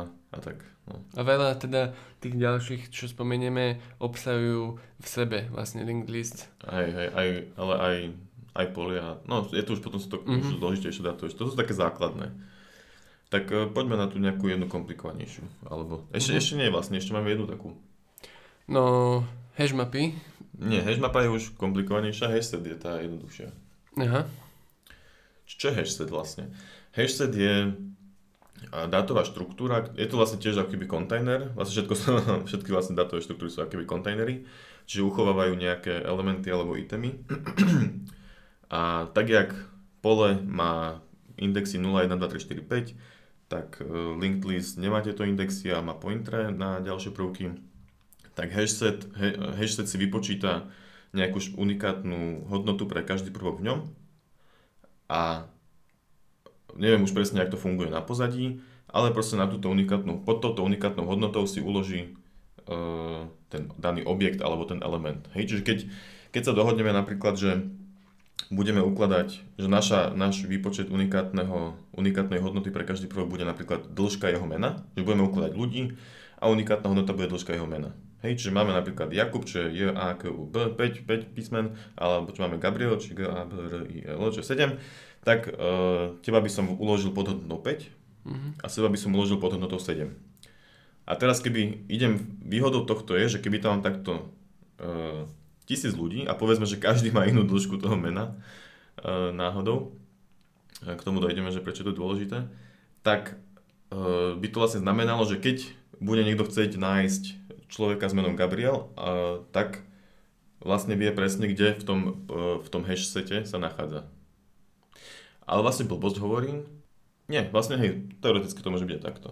[0.09, 0.61] a tak.
[0.89, 1.05] No.
[1.17, 1.93] A veľa teda
[2.25, 6.49] tých ďalších, čo spomenieme, obsahujú v sebe vlastne linked list.
[6.65, 7.29] Aj, aj, aj,
[7.61, 7.97] ale aj,
[8.57, 9.21] aj polia.
[9.29, 10.41] No, je to už potom sú to uh-huh.
[10.41, 11.37] už dôležitejšie dátovať.
[11.37, 12.33] To sú také základné.
[13.29, 15.45] Tak uh, poďme na tú nejakú jednu komplikovanejšiu.
[15.69, 16.41] Alebo ešte, uh-huh.
[16.41, 17.77] ešte nie vlastne, ešte máme jednu takú.
[18.69, 19.25] No,
[19.59, 20.15] Hashmapy?
[20.59, 23.51] Nie, hashmapa je už komplikovanejšia, hashset je tá jednoduchšia.
[23.99, 24.27] Aha.
[25.47, 26.51] Čo je hashset vlastne?
[26.95, 27.75] Hashset je
[28.71, 31.95] dátová štruktúra, je to vlastne tiež akýby kontajner, vlastne všetko,
[32.49, 34.45] všetky vlastne dátové štruktúry sú akýby kontajnery,
[34.85, 37.17] čiže uchovávajú nejaké elementy alebo itemy.
[38.69, 39.57] A tak jak
[40.05, 41.01] pole má
[41.41, 43.89] indexy 0, 1, 2, 3, 4, 5, tak e,
[44.21, 47.57] linked list nemá tieto indexy a má pointre na ďalšie prvky,
[48.37, 49.09] tak hashset,
[49.57, 50.69] hashset si vypočíta
[51.17, 53.79] nejakú unikátnu hodnotu pre každý prvok v ňom
[55.09, 55.49] a
[56.77, 60.65] neviem už presne, ako to funguje na pozadí, ale proste na túto unikátnu, pod touto
[60.65, 62.17] unikátnou hodnotou si uloží
[62.69, 65.25] uh, ten daný objekt alebo ten element.
[65.37, 65.79] Hej, čiže keď,
[66.33, 67.69] keď sa dohodneme napríklad, že
[68.49, 69.29] budeme ukladať,
[69.61, 74.89] že naša, náš výpočet unikátneho, unikátnej hodnoty pre každý prvok bude napríklad dĺžka jeho mena,
[74.97, 75.97] že budeme ukladať ľudí
[76.41, 77.93] a unikátna hodnota bude dĺžka jeho mena.
[78.19, 81.79] Hej, čiže máme napríklad Jakub, čo je J, A, K, U, B, 5, 5 písmen,
[81.95, 84.75] alebo čo máme Gabriel, či G, A, B, R, I, L, čo je 7,
[85.25, 87.85] tak uh, teba by som uložil pod hodnotou 5
[88.27, 88.51] mm-hmm.
[88.63, 90.09] a seba by som uložil pod hodnotou 7.
[91.09, 94.29] A teraz keby idem, výhodou tohto je, že keby tam takto
[94.79, 95.25] uh,
[95.69, 98.33] tisíc ľudí a povedzme, že každý má inú dĺžku toho mena
[98.97, 99.93] e, náhodou,
[100.81, 102.49] k tomu dojdeme, že prečo to je dôležité,
[103.05, 103.37] tak
[103.93, 105.69] e, by to vlastne znamenalo, že keď
[106.01, 107.23] bude niekto chcieť nájsť
[107.69, 109.85] človeka s menom Gabriel, e, tak
[110.65, 112.01] vlastne vie presne, kde v tom,
[112.33, 114.09] e, v tom hash sete sa nachádza.
[115.49, 116.69] Ale vlastne blbosť hovorím.
[117.29, 119.29] Nie, vlastne hej, teoreticky to môže byť aj takto.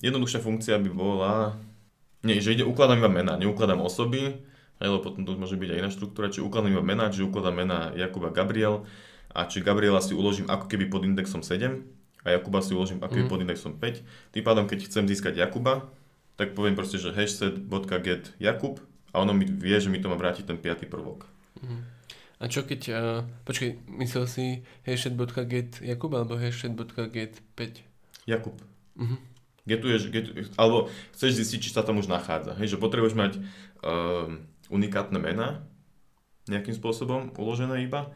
[0.00, 1.56] Jednoduchšia funkcia by bola,
[2.24, 4.40] nie, že ide, ukladám iba mena, neukladám osoby,
[4.80, 7.80] lebo potom to môže byť aj iná štruktúra, či ukladám iba mená, či ukladám mená
[7.96, 8.84] Jakuba Gabriel
[9.32, 11.80] a či Gabriela si uložím ako keby pod indexom 7
[12.24, 13.32] a Jakuba si uložím ako keby mm.
[13.32, 14.36] pod indexom 5.
[14.36, 15.88] Tým pádom, keď chcem získať Jakuba,
[16.36, 18.84] tak poviem proste, že hashset.get Jakub
[19.16, 21.24] a ono mi vie, že mi to má vrátiť ten piatý prvok.
[21.64, 21.95] Mm.
[22.36, 24.44] A čo keď, uh, počkej, myslel si
[24.84, 28.28] hashset.get Jakub alebo hashset.get 5?
[28.28, 28.60] Jakub.
[28.96, 29.18] Uh-huh.
[29.66, 32.54] Getuješ, getuješ, alebo chceš zistiť, či sa tam už nachádza.
[32.60, 33.32] Hej, že potrebuješ mať
[33.82, 34.30] uh,
[34.70, 35.64] unikátne mená
[36.46, 38.14] nejakým spôsobom uložené iba.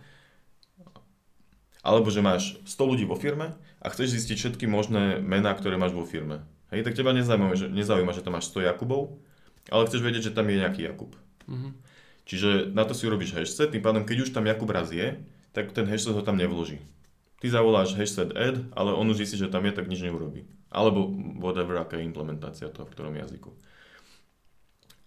[1.80, 5.96] Alebo že máš 100 ľudí vo firme a chceš zistiť všetky možné mená, ktoré máš
[5.96, 6.44] vo firme.
[6.70, 9.18] Hej, tak teba nezaujíma, že, nezaujíma, že tam máš 100 Jakubov,
[9.72, 11.16] ale chceš vedieť, že tam je nejaký Jakub.
[11.50, 11.72] Mm-hmm.
[12.30, 15.18] Čiže na to si urobíš hashset, tým pádom, keď už tam Jakub raz je,
[15.50, 16.78] tak ten hashset ho tam nevloží.
[17.42, 20.46] Ty zavoláš hashset add, ale on už zistí, že tam je, tak nič neurobí.
[20.70, 21.10] Alebo
[21.42, 23.50] whatever, aká je implementácia toho v ktorom jazyku.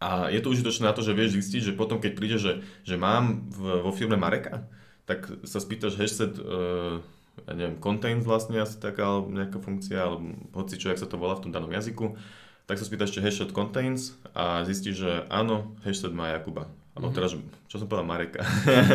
[0.03, 2.99] A je to užitočné na to, že vieš zistiť, že potom keď príde, že, že
[2.99, 4.67] mám v, vo firme Mareka,
[5.07, 6.99] tak sa spýtaš hashset, uh,
[7.47, 11.39] ja neviem, contains vlastne asi taká nejaká funkcia, alebo hoci čo, jak sa to volá
[11.39, 12.19] v tom danom jazyku,
[12.67, 16.67] tak sa spýtaš, či hashset contains a zistíš, že áno, hashset má Jakuba.
[16.93, 17.17] Alebo mm-hmm.
[17.17, 17.33] teraz,
[17.65, 18.45] čo som povedal, Mareka.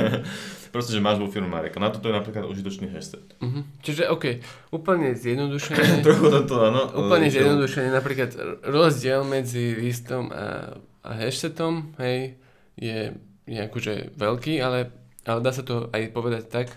[0.74, 1.82] Proste, že máš vo firme Mareka.
[1.82, 3.26] Na toto je napríklad užitočný hashtag.
[3.42, 3.62] Mm-hmm.
[3.82, 4.38] Čiže, OK,
[4.70, 6.00] úplne zjednodušené.
[6.06, 6.86] Trochu to, áno.
[6.94, 8.30] Úplne zjednodušené, napríklad
[8.62, 12.38] rozdiel medzi listom a, a hashtatom, hej,
[12.78, 13.18] je,
[13.50, 14.94] je akože veľký, ale,
[15.26, 16.70] ale dá sa to aj povedať tak,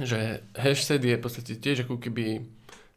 [0.00, 2.40] že hashtag je v podstate tiež ako keby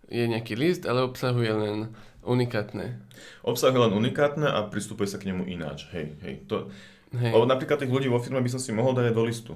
[0.08, 1.92] je nejaký list, ale obsahuje len
[2.24, 3.00] unikátne.
[3.44, 5.88] Obsahuje len unikátne a pristupuje sa k nemu ináč.
[5.92, 6.36] Hej, hej.
[6.48, 6.72] To,
[7.16, 7.32] Hej.
[7.32, 9.54] Lebo napríklad tých ľudí vo firme by som si mohol dať do listu.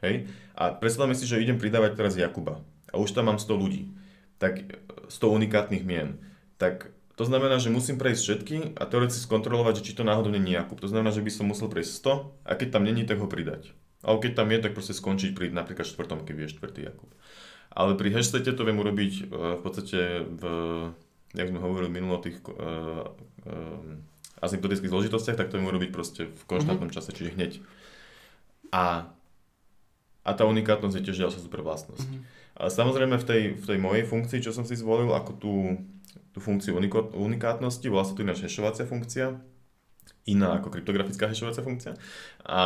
[0.00, 0.28] Hej?
[0.56, 2.64] A predstavme si, že idem pridávať teraz Jakuba.
[2.92, 3.92] A už tam mám 100 ľudí.
[4.40, 6.16] Tak 100 unikátnych mien.
[6.56, 10.50] Tak to znamená, že musím prejsť všetky a teoreticky skontrolovať, že či to náhodou není
[10.50, 10.80] Jakub.
[10.82, 11.92] To znamená, že by som musel prejsť
[12.42, 13.70] 100 a keď tam není, tak ho pridať.
[14.02, 17.10] A keď tam je, tak proste skončiť pri napríklad štvrtom, keď je štvrtý Jakub.
[17.74, 19.22] Ale pri hashtagu to viem urobiť e,
[19.58, 20.42] v podstate v,
[21.34, 23.98] jak sme hovorili minulo tých uh, uh,
[24.44, 26.96] asymptotických zložitostiach, tak to viem urobiť proste v konštantnom mm-hmm.
[27.00, 27.52] čase, čiže hneď.
[28.70, 29.08] A,
[30.24, 32.04] a tá unikátnosť je tiež ďalšia super vlastnosť.
[32.04, 32.44] Mm-hmm.
[32.54, 35.54] A samozrejme v tej, v tej mojej funkcii, čo som si zvolil ako tú,
[36.30, 36.78] tú funkciu
[37.14, 39.34] unikátnosti, volá sa tu ináč hashovacia funkcia,
[40.30, 41.92] iná ako kryptografická hashovacia funkcia.
[42.46, 42.58] A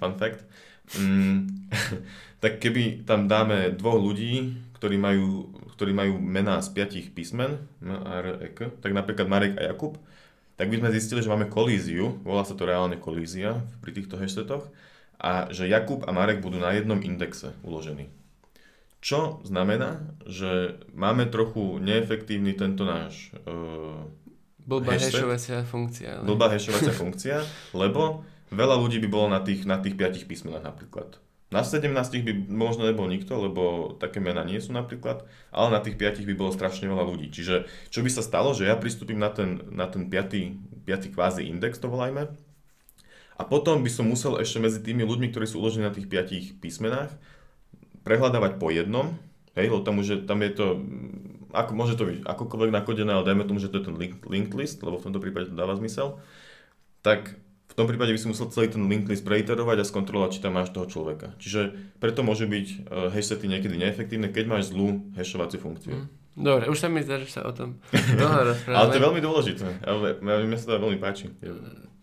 [0.00, 0.48] fun fact,
[0.96, 1.68] mm,
[2.42, 7.98] tak keby tam dáme dvoch ľudí, ktorí majú, ktorí majú mená z piatich písmen, M,
[7.98, 9.98] R, E, K, tak napríklad Marek a Jakub,
[10.58, 14.66] tak by sme zistili, že máme kolíziu, volá sa to reálne kolízia pri týchto hashtagoch,
[15.18, 18.10] a že Jakub a Marek budú na jednom indexe uložení.
[18.98, 24.02] Čo znamená, že máme trochu neefektívny tento náš uh,
[24.68, 26.20] Blbá hashovacia funkcia.
[26.20, 26.24] Ale...
[26.28, 27.40] Blbá hashovacia funkcia,
[27.72, 31.16] lebo veľa ľudí by bolo na tých, na tých piatich písmenách napríklad.
[31.48, 35.96] Na 17 by možno nebol nikto, lebo také mená nie sú napríklad, ale na tých
[35.96, 37.32] 5 by bolo strašne veľa ľudí.
[37.32, 40.84] Čiže čo by sa stalo, že ja pristúpim na ten, na ten 5.
[40.84, 41.14] 5.
[41.16, 42.28] kvázi index, to volajme,
[43.38, 46.60] A potom by som musel ešte medzi tými ľuďmi, ktorí sú uložení na tých piatich
[46.60, 47.16] písmenách,
[48.04, 49.16] prehľadávať po jednom,
[49.56, 50.66] hej, lebo tam, už je, tam je to,
[51.52, 54.52] ako, môže to byť akokoľvek nakodené, ale dajme tomu, že to je ten link, linked
[54.52, 56.20] list, lebo v tomto prípade to dáva zmysel,
[57.00, 57.36] tak
[57.78, 60.74] tom prípade by si musel celý ten linked list preiterovať a skontrolovať, či tam máš
[60.74, 61.30] toho človeka.
[61.38, 65.94] Čiže preto môže byť uh, hashsety niekedy neefektívne, keď máš zlú hashovaciu funkciu.
[65.94, 66.06] Mm.
[66.38, 67.82] Dobre, už sa mi zdá, že sa o tom
[68.18, 69.66] dlho Ale to je veľmi dôležité.
[70.22, 71.30] Mne sa to veľmi páči.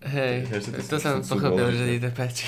[0.06, 0.52] Hej,
[0.88, 2.46] to som pochopil, že ti to páči.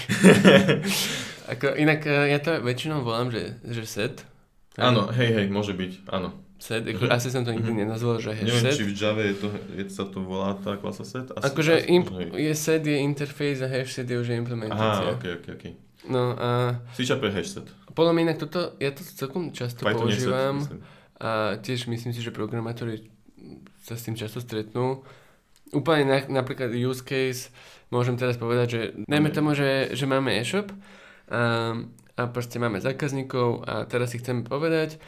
[1.56, 4.28] Ako, inak e, ja to väčšinou volám, že, že set.
[4.76, 6.36] Áno, hej, hej, môže byť, áno.
[6.58, 7.14] Set, ako, mm-hmm.
[7.14, 7.86] asi som to nikdy mm-hmm.
[7.86, 8.82] nenazval, že je Neviem, set.
[8.82, 11.30] či v Java je to, je, sa to volá tá klasa set?
[11.38, 15.06] Asi, akože asi, imp, je set je interface a hash set je už implementácia.
[15.06, 15.64] Aha, ok, ok, ok.
[16.10, 16.82] No a...
[16.98, 17.70] C je hash set.
[17.94, 20.56] Podľa mňa inak toto, ja to celkom často Python používam.
[20.66, 20.82] Set,
[21.18, 23.10] a tiež myslím si, že programátori
[23.82, 25.02] sa s tým často stretnú.
[25.74, 27.50] Úplne na, napríklad use case,
[27.90, 30.74] môžem teraz povedať, že najmä tomu, že, že máme e-shop
[31.30, 31.74] a,
[32.18, 35.02] a proste máme zákazníkov a teraz si chceme povedať,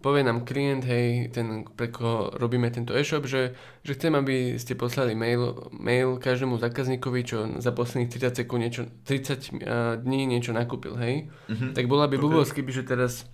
[0.00, 4.78] povie nám klient, hej, ten, pre koho robíme tento e-shop, že, že chcem, aby ste
[4.78, 10.94] poslali mail, mail každému zákazníkovi, čo za posledných 30 sekúnd niečo, 30 dní niečo nakúpil,
[10.98, 11.28] hej.
[11.50, 11.70] Mm-hmm.
[11.76, 12.24] Tak bola by okay.
[12.24, 13.28] blbosť, keby, že teraz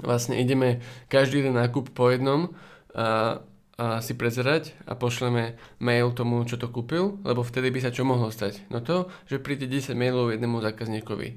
[0.00, 2.52] vlastne ideme každý jeden nákup po jednom
[2.96, 3.40] a
[3.76, 8.08] a si prezerať a pošleme mail tomu, čo to kúpil, lebo vtedy by sa čo
[8.08, 8.64] mohlo stať?
[8.72, 11.28] No to, že príde 10 mailov jednému zákazníkovi.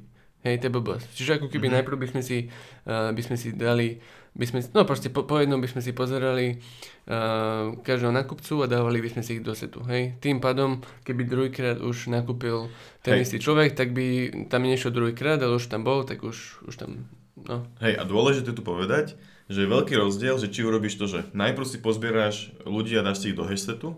[0.48, 1.08] Hej, to je blbosť.
[1.20, 1.76] Čiže ako keby mm-hmm.
[1.84, 2.48] najprv by sme si,
[2.88, 4.00] uh, by sme si dali,
[4.38, 6.62] by sme, no proste po, po jednom by sme si pozerali
[7.10, 9.82] uh, každého nakupcu a dávali by sme si ich do setu.
[9.90, 10.22] Hej.
[10.22, 12.70] Tým pádom, keby druhýkrát už nakúpil
[13.02, 13.24] ten Hej.
[13.26, 17.10] istý človek, tak by tam nešiel druhýkrát, ale už tam bol, tak už, už tam,
[17.36, 17.66] no.
[17.82, 19.18] Hej, a dôležité tu povedať,
[19.50, 23.26] že je veľký rozdiel, že či urobíš to, že najprv si pozbieráš ľudí a dáš
[23.26, 23.98] si ich do hashsetu,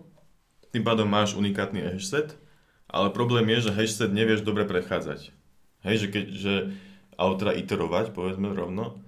[0.72, 2.40] tým pádom máš unikátny hashset,
[2.88, 5.28] ale problém je, že hashset nevieš dobre prechádzať.
[5.84, 6.54] Hej, že keď, že,
[7.20, 9.04] ale teda iterovať, povedzme rovno,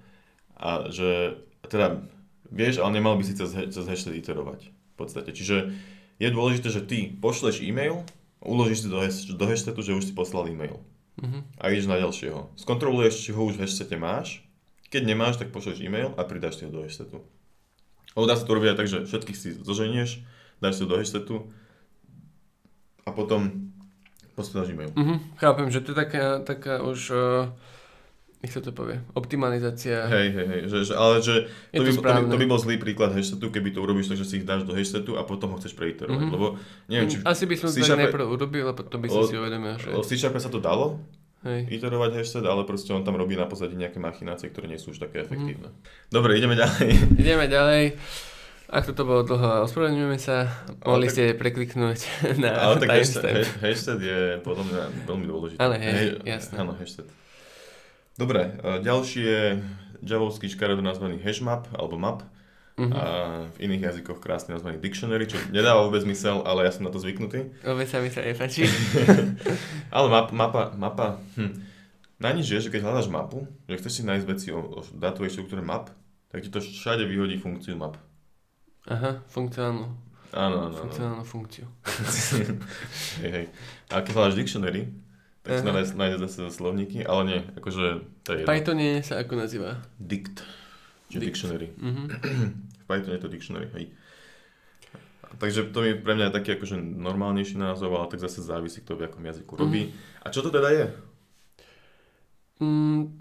[0.55, 2.03] a že teda
[2.49, 4.71] vieš, ale nemal by si cez, cez hashset iterovať.
[4.71, 5.35] V podstate.
[5.35, 5.75] Čiže
[6.17, 8.07] je dôležité, že ty pošleš e-mail,
[8.39, 10.79] uložíš si do, hash, do hashsetu, že už si poslal e-mail.
[11.19, 11.41] Mm-hmm.
[11.59, 12.55] A ideš na ďalšieho.
[12.55, 14.45] Skontroluješ, či ho už v hashsete máš
[14.95, 17.19] keď nemáš, tak pošleš e-mail a pridáš si ho do hashsetu.
[18.15, 20.23] Ale dá sa to robiť aj tak, že všetkých si zoženieš,
[20.63, 21.51] dáš si ho do hashsetu
[23.03, 23.75] a potom
[24.39, 24.95] posielaš e-mail.
[24.95, 27.11] Mm-hmm, chápem, že to je taká, taká už...
[27.11, 27.51] Uh...
[28.45, 30.05] Nech sa to povie, optimalizácia.
[30.05, 32.77] Hej, hej, hej, že, že, ale že to, by, to, by, to by bol zlý
[32.77, 35.57] príklad hashsetu, keby to urobíš tak, že si ich dáš do hashsetu a potom ho
[35.57, 36.35] chceš preiterovať, mm-hmm.
[36.37, 37.17] lebo neviem, či...
[37.25, 39.97] Asi by som to najprv urobil a potom by si si uvedomil, že...
[39.97, 41.01] O C sa to dalo,
[41.41, 41.81] Hej.
[41.81, 45.01] iterovať hashtag, ale proste on tam robí na pozadí nejaké machinácie, ktoré nie sú už
[45.01, 45.73] také efektívne.
[45.73, 46.13] Mm.
[46.13, 47.17] Dobre, ideme ďalej.
[47.17, 47.97] Ideme ďalej.
[48.65, 50.49] Ak toto bolo dlho, ospravedlňujeme sa.
[50.85, 51.13] Mohli tak...
[51.13, 51.99] ste prekliknúť
[52.41, 55.61] na Ale tak hashtag, hashtag je podľa mňa veľmi dôležitý.
[55.61, 56.61] Ale hej, hej jasné.
[56.61, 57.05] Áno, hashtag.
[58.15, 59.41] Dobre, ďalší je
[60.05, 62.23] javovský škaredo nazvaný hashmap alebo map
[62.75, 62.91] Uh-huh.
[62.91, 63.03] A
[63.55, 66.99] v iných jazykoch krásne nazvaný dictionary, čo nedáva vôbec zmysel, ale ja som na to
[66.99, 67.55] zvyknutý.
[67.63, 68.67] Vôbec sa mi sa nepáči.
[69.95, 71.55] ale map, mapa, mapa, hm.
[72.15, 75.35] Na nič je, že keď hľadáš mapu, že chceš si nájsť veci o, o dátovej
[75.35, 75.91] štruktúre map,
[76.31, 77.99] tak ti to všade vyhodí funkciu map.
[78.87, 79.87] Aha, funkcionálnu.
[80.35, 80.75] Áno, áno.
[80.75, 81.67] Funkcionálnu funkciu.
[83.23, 83.45] hej, hej.
[83.91, 84.91] A keď hľadáš dictionary,
[85.45, 89.77] tak si nájde zase slovníky, ale nie, akože to je Python je sa ako nazýva?
[90.01, 90.41] Dict.
[91.13, 91.29] Čiže Dict.
[91.29, 91.67] dictionary.
[91.77, 92.05] Mm-hmm.
[92.81, 93.85] v Python je to dictionary, hej.
[95.37, 99.05] Takže to je pre mňa taký akože normálnejší názov, ale tak zase závisí, kto v
[99.05, 99.61] akom jazyku mm-hmm.
[99.61, 99.93] robí.
[100.25, 100.85] A čo to teda je?
[102.63, 103.19] Mm,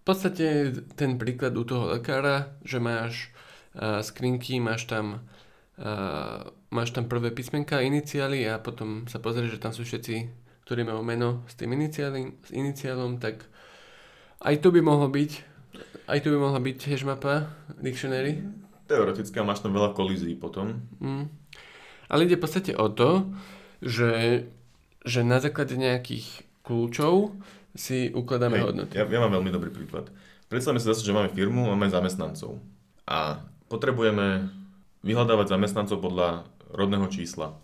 [0.00, 3.34] v podstate ten príklad u toho lekára, že máš
[3.76, 5.26] uh, skrinky, máš tam,
[5.76, 10.82] uh, máš tam prvé písmenka, iniciály a potom sa pozrieš, že tam sú všetci, ktorí
[10.82, 13.44] majú meno s tým iniciálom, s iniciálom tak
[14.44, 15.54] aj to by mohlo byť
[16.04, 17.48] aj tu by mohla byť tiež mapa
[17.80, 18.44] Dictionary.
[18.84, 20.84] Teoreticky máš tam veľa kolízií potom.
[21.00, 21.32] Mm.
[22.12, 23.32] Ale ide v podstate o to,
[23.80, 24.44] že,
[25.08, 27.32] že na základe nejakých kľúčov
[27.72, 28.94] si ukladáme Hej, hodnoty.
[29.00, 30.12] Ja, ja mám veľmi dobrý príklad.
[30.52, 32.60] Predstavme si zase, že máme firmu, máme zamestnancov
[33.08, 33.40] a
[33.72, 34.52] potrebujeme
[35.00, 37.56] vyhľadávať zamestnancov podľa rodného čísla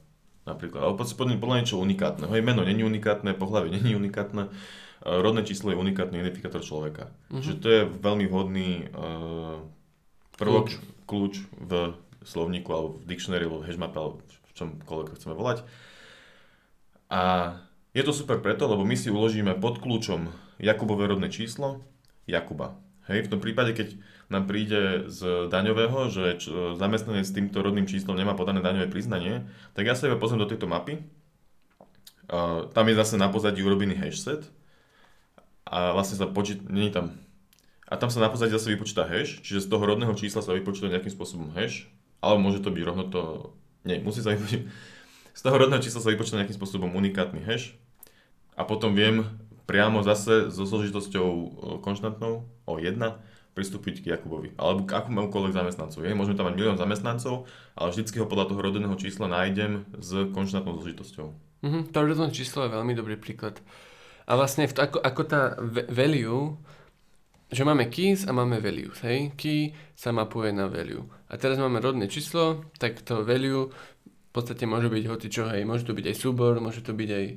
[0.52, 2.30] napríklad, alebo podľa, podľa niečo unikátneho.
[2.34, 4.50] Hej, meno není unikátne, pohľavie není unikátne
[5.00, 7.08] Eh, rodné číslo je unikátny identifikátor človeka.
[7.32, 7.40] Uh-huh.
[7.40, 9.64] Čiže to je veľmi vhodný uh,
[10.36, 10.76] prvok,
[11.08, 11.08] kľúč.
[11.08, 11.72] kľúč v
[12.20, 15.64] slovníku alebo v dictionary alebo v hashmap alebo v čomkoľvek chceme volať.
[17.08, 17.56] A
[17.96, 20.28] je to super preto, lebo my si uložíme pod kľúčom
[20.60, 21.80] Jakubové rodné číslo
[22.28, 22.76] Jakuba.
[23.10, 23.98] Hej, v tom prípade, keď
[24.30, 26.46] nám príde z daňového, že
[26.78, 30.46] zamestnanec s týmto rodným číslom nemá podané daňové priznanie, tak ja sa iba pozriem do
[30.46, 31.02] tejto mapy.
[32.30, 34.46] Uh, tam je zase na pozadí urobený hash set
[35.66, 37.18] a vlastne sa počít, nie tam,
[37.90, 40.94] a tam sa na pozadí zase vypočíta hash, čiže z toho rodného čísla sa vypočíta
[40.94, 41.90] nejakým spôsobom hash,
[42.22, 43.50] ale môže to byť rovno to,
[43.82, 44.70] nie, musí sa vypočítať,
[45.34, 47.74] z toho rodného čísla sa vypočíta nejakým spôsobom unikátny hash.
[48.54, 49.26] A potom viem
[49.70, 51.46] priamo zase so zložitosťou e,
[51.78, 52.98] konštantnou o 1
[53.54, 56.10] pristúpiť k Jakubovi alebo k akomukoľvek zamestnancovi.
[56.10, 57.46] Je, môžeme tam mať milión zamestnancov,
[57.78, 61.26] ale vždycky ho podľa toho rodinného čísla nájdem s konštantnou zložitosťou.
[61.62, 63.62] Mm-hmm, to rodinné číslo je veľmi dobrý príklad.
[64.26, 65.42] A vlastne v to, ako, ako tá
[65.90, 66.54] value,
[67.50, 69.34] že máme keys a máme values, hej?
[69.34, 71.02] Key sa mapuje na value.
[71.26, 73.74] A teraz máme rodné číslo, tak to value
[74.30, 77.10] v podstate môže byť hoci čo, hej, môže to byť aj súbor, môže to byť
[77.10, 77.36] aj e,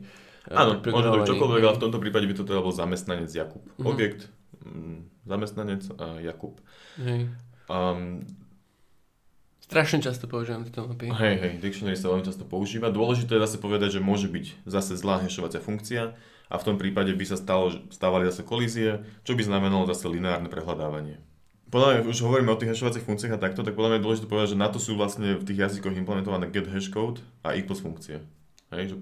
[0.52, 3.64] Áno, môže to byť čokoľvek, ale v tomto prípade by to teda bol zamestnanec Jakub.
[3.64, 3.88] Mm-hmm.
[3.88, 4.22] Objekt,
[4.60, 6.60] mm, zamestnanec a Jakub.
[7.00, 7.32] Hej.
[7.72, 8.28] Um,
[9.64, 11.08] Strašne často používam tieto mapy.
[11.08, 12.92] Hej, hej, dictionary sa veľmi často používa.
[12.92, 16.14] Dôležité je zase povedať, že môže byť zase zlá hashovacia funkcia
[16.52, 20.52] a v tom prípade by sa stalo, stávali zase kolízie, čo by znamenalo zase lineárne
[20.52, 21.24] prehľadávanie.
[21.74, 24.28] Podľa mňa, už hovoríme o tých hashovacích funkciách a takto, tak podľa mňa je dôležité
[24.30, 28.22] povedať, že na to sú vlastne v tých jazykoch implementované get hashcode a equals funkcie.
[28.74, 28.96] Hej, že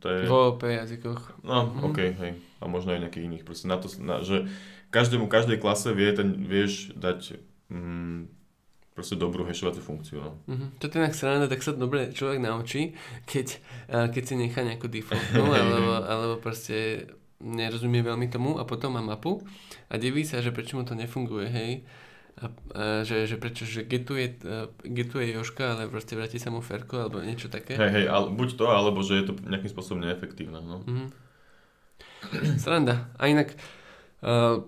[0.00, 0.18] to je...
[0.26, 1.44] V OOP jazykoch.
[1.44, 1.86] No, mm-hmm.
[1.88, 2.32] OK, hej.
[2.58, 3.44] A možno aj nejakých iných.
[3.44, 4.48] Proste na to, na, že
[4.90, 7.38] každému, každej klase vie ten, vieš dať
[7.68, 8.26] mm,
[8.98, 10.18] proste dobrú hashovaciu funkciu.
[10.18, 10.32] No.
[10.50, 10.68] Mm-hmm.
[10.80, 12.98] To je inak sranda, tak sa dobre človek naučí,
[13.30, 13.46] keď,
[14.10, 17.06] keď si nechá nejakú defaultnú, alebo, alebo proste
[17.38, 19.38] nerozumie veľmi tomu a potom má mapu
[19.86, 21.86] a diví sa, že prečo mu to nefunguje, hej.
[22.38, 27.02] A, že, že prečo, že getuje, uh, getuje Joška, ale proste vráti sa mu Ferko,
[27.02, 27.74] alebo niečo také.
[27.74, 30.86] Hej, hej, ale buď to, alebo že je to nejakým spôsobom neefektívne, no.
[30.86, 31.08] Mm-hmm.
[32.62, 33.10] Sranda.
[33.18, 33.58] A inak,
[34.22, 34.62] uh,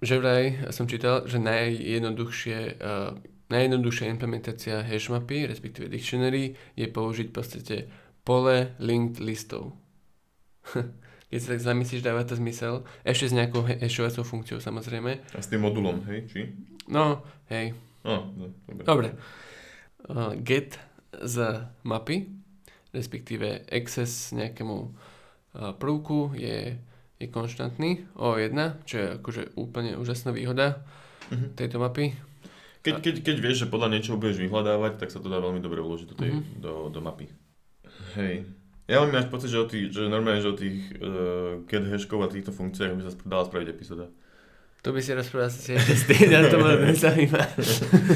[0.00, 3.12] že vraj som čítal, že najjednoduchšie, uh,
[3.52, 7.76] najjednoduchšia implementácia hashmapy, respektíve dictionary, je použiť v podstate
[8.24, 9.76] pole linked listov.
[11.32, 12.84] Keď sa tak zamyslíš, dáva to zmysel.
[13.08, 15.16] Ešte s nejakou hashovacou funkciou samozrejme.
[15.32, 16.28] A s tým modulom, hej?
[16.28, 16.40] Či?
[16.92, 17.72] No, hej.
[18.04, 18.84] No, no dobre.
[18.84, 19.08] dobre.
[20.04, 20.76] Uh, get
[21.16, 22.28] z mapy,
[22.92, 26.76] respektíve access nejakému uh, prvku je
[27.22, 30.82] je konštantný O1, čo je akože úplne úžasná výhoda
[31.30, 31.54] uh-huh.
[31.54, 32.18] tejto mapy.
[32.82, 35.78] Keď, keď, keď vieš, že podľa niečoho budeš vyhľadávať, tak sa to dá veľmi dobre
[35.78, 36.58] vložiť do, tej, uh-huh.
[36.58, 37.30] do, do mapy.
[38.18, 38.50] Hej.
[38.90, 42.26] Ja mám až pocit, že, o tých, že normálne, že o tých uh, get hashkov
[42.26, 44.10] a týchto funkciách by sa dala spraviť epizóda.
[44.82, 47.42] To by si rozprával asi ešte na to ma nezaujíma.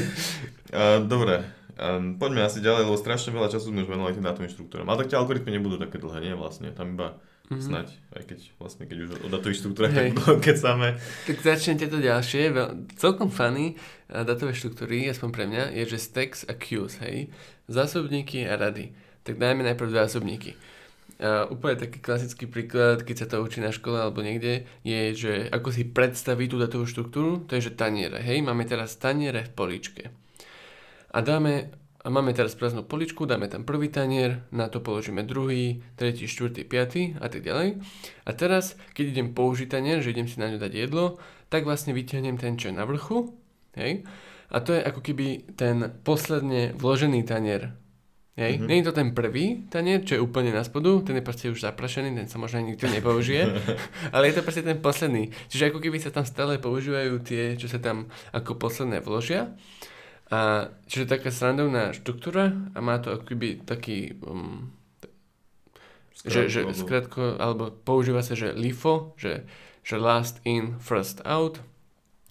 [0.75, 1.47] uh, dobre,
[1.79, 4.87] um, poďme asi ďalej, lebo strašne veľa času sme už venovali tým dátovým štruktúram.
[4.91, 6.75] Ale tak tie algoritmy nebudú také dlhé, nie vlastne.
[6.75, 7.15] Tam iba
[7.47, 7.63] Mm-hmm.
[7.63, 10.11] Snaď, aj keď vlastne keď už o datových štruktúrach hey.
[10.11, 10.99] tak keď samé.
[11.23, 12.51] Tak začnete to ďalšie.
[12.99, 13.79] Celkom funny
[14.11, 17.31] datové štruktúry, aspoň pre mňa, je, že stacks a queues, hej.
[17.71, 18.91] Zásobníky a rady.
[19.27, 20.55] Tak dajme najprv zásobníky.
[21.19, 25.31] A úplne taký klasický príklad, keď sa to učí na škole alebo niekde, je, že
[25.51, 28.39] ako si predstaví tú datovú štruktúru, to je, že taniere, hej.
[28.39, 30.03] Máme teraz taniere v poličke.
[31.11, 31.75] A dáme
[32.07, 36.63] a máme teraz prázdnu poličku, dáme tam prvý tanier, na to položíme druhý, tretí, štvrtý,
[36.63, 37.83] piatý a tak ďalej.
[38.23, 41.19] A teraz, keď idem použiť tanier, že idem si na ňu dať jedlo,
[41.51, 43.35] tak vlastne vyťahnem ten, čo je na vrchu,
[43.75, 44.07] hej?
[44.47, 47.75] A to je ako keby ten posledne vložený tanier.
[48.37, 48.61] Hej?
[48.61, 48.69] Mm-hmm.
[48.69, 52.13] Je to ten prvý tanier, čo je úplne na spodu, ten je proste už zaprašený,
[52.13, 53.49] ten sa možno nikto nepoužije,
[54.13, 55.33] ale je to proste ten posledný.
[55.49, 59.57] Čiže ako keby sa tam stále používajú tie, čo sa tam ako posledné vložia.
[60.29, 64.69] A čiže taká srandovná štruktúra a má to akoby taký um,
[66.13, 66.77] skratko, že, že alebo...
[66.77, 69.49] skratko, alebo používa sa, že LIFO, že,
[69.81, 71.57] že last in, first out.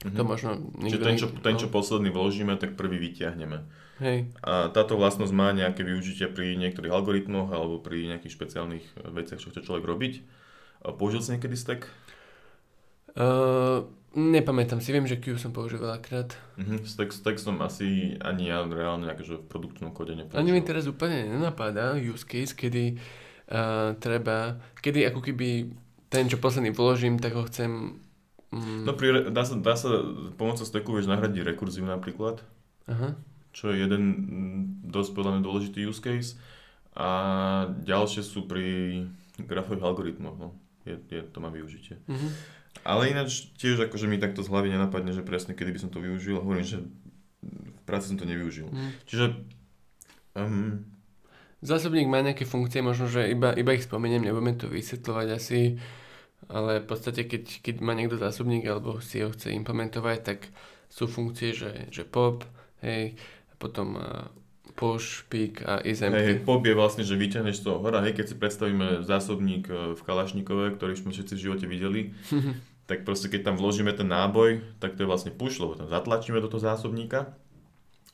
[0.06, 0.12] Mm-hmm.
[0.12, 0.50] To možno
[0.86, 3.85] Čiže ten čo, ten, čo posledný vložíme, tak prvý vyťahneme.
[4.02, 4.28] Hej.
[4.44, 9.48] A táto vlastnosť má nejaké využitie pri niektorých algoritmoch alebo pri nejakých špeciálnych veciach, čo
[9.48, 10.14] chce človek robiť.
[11.00, 11.88] Použil si niekedy stack?
[13.16, 16.32] Uh, Nepamätám si, viem, že Q som použil veľakrát.
[16.56, 16.88] Mm-hmm.
[16.88, 20.40] S, text, textom asi ani ja reálne akože v produktnom kode nepoužil.
[20.40, 25.68] Ani mi teraz úplne nenapadá use case, kedy uh, treba, kedy ako keby
[26.08, 28.00] ten, čo posledný vložím, tak ho chcem...
[28.56, 28.88] Mm...
[28.88, 30.00] No pri, dá, sa, dá sa
[30.40, 32.40] pomocou stacku vieš nahradiť rekurziu napríklad.
[32.88, 33.20] Aha.
[33.56, 34.04] Čo je jeden
[34.84, 36.36] dosť podľa mňa dôležitý use case.
[36.92, 37.08] A
[37.80, 39.08] ďalšie sú pri
[39.40, 40.36] grafových algoritmoch.
[40.36, 40.52] No.
[40.84, 41.96] Je, je, to má využitie.
[42.04, 42.30] Mm-hmm.
[42.84, 46.04] Ale ináč tiež akože mi takto z hlavy nenapadne, že presne kedy by som to
[46.04, 46.44] využil.
[46.44, 46.84] Hovorím, že
[47.40, 48.68] v práci som to nevyužil.
[48.68, 48.90] Mm.
[49.08, 49.24] Čiže...
[50.36, 50.84] Um,
[51.64, 55.80] Zásobník má nejaké funkcie, možno, že iba, iba ich spomeniem, nebudeme to vysvetľovať asi,
[56.52, 60.38] ale v podstate, keď, keď má niekto zásobník alebo si ho chce implementovať, tak
[60.92, 62.44] sú funkcie, že, že pop,
[62.84, 63.16] hej,
[63.56, 64.28] potom uh,
[64.76, 66.20] push, pick a is empty.
[66.20, 70.00] Hej, pop je vlastne, že vyťahneš to hora, hej, keď si predstavíme zásobník e, v
[70.04, 72.12] Kalašnikove, ktorý sme všetci v živote videli,
[72.90, 76.38] tak proste keď tam vložíme ten náboj, tak to je vlastne push, lebo tam zatlačíme
[76.38, 77.32] do toho zásobníka.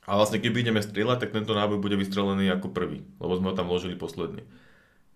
[0.06, 3.58] A vlastne keď ideme strieľať, tak tento náboj bude vystrelený ako prvý, lebo sme ho
[3.58, 4.46] tam vložili posledný.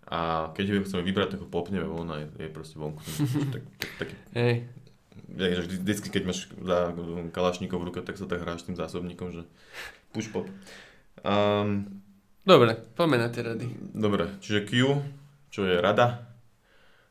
[0.07, 3.03] A keď ho chceme vybrať, tak ho popneme von a je, je proste vonku.
[3.55, 4.09] tak, tak, tak,
[4.39, 4.71] Hej.
[5.27, 6.47] Ja, vždy, keď máš
[7.35, 9.43] kalašníkov v ruke, tak sa tak hráš tým zásobníkom, že
[10.13, 10.47] push pop.
[11.25, 12.03] Um,
[12.47, 13.67] Dobre, poďme na tie rady.
[13.91, 15.03] Dobre, čiže Q,
[15.51, 16.27] čo je rada,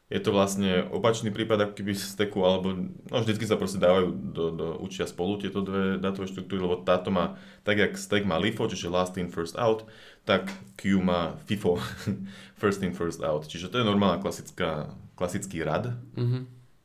[0.06, 2.78] je to vlastne opačný prípad ako keby steku, alebo
[3.10, 7.10] no vždycky sa proste dávajú do, do učia spolu tieto dve dátové štruktúry, lebo táto
[7.10, 9.90] má, tak jak stack má LIFO, čiže last in, first out,
[10.22, 11.82] tak Q má FIFO,
[12.62, 13.50] first in, first out.
[13.50, 16.42] Čiže to je normálna klasická, klasický rad mm-hmm.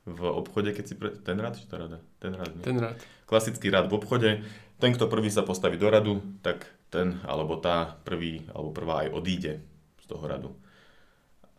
[0.08, 1.12] v obchode, keď si pre...
[1.20, 2.00] Ten rad, či tá rada?
[2.18, 2.64] Ten rad, nie?
[2.64, 2.96] Ten rad.
[3.28, 4.40] Klasický rad v obchode.
[4.80, 9.08] Ten, kto prvý sa postaví do radu, tak ten alebo tá prvý alebo prvá aj
[9.12, 9.52] odíde
[10.00, 10.50] z toho radu.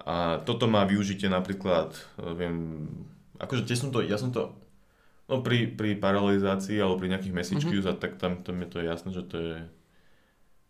[0.02, 2.56] A toto má využitie napríklad, e, viem,
[3.38, 4.50] akože tiež som to, ja som to,
[5.30, 7.86] no pri, pri paralelizácii alebo pri nejakých message mm-hmm.
[7.86, 9.58] queues, tak tam, tam je to jasné, že to je,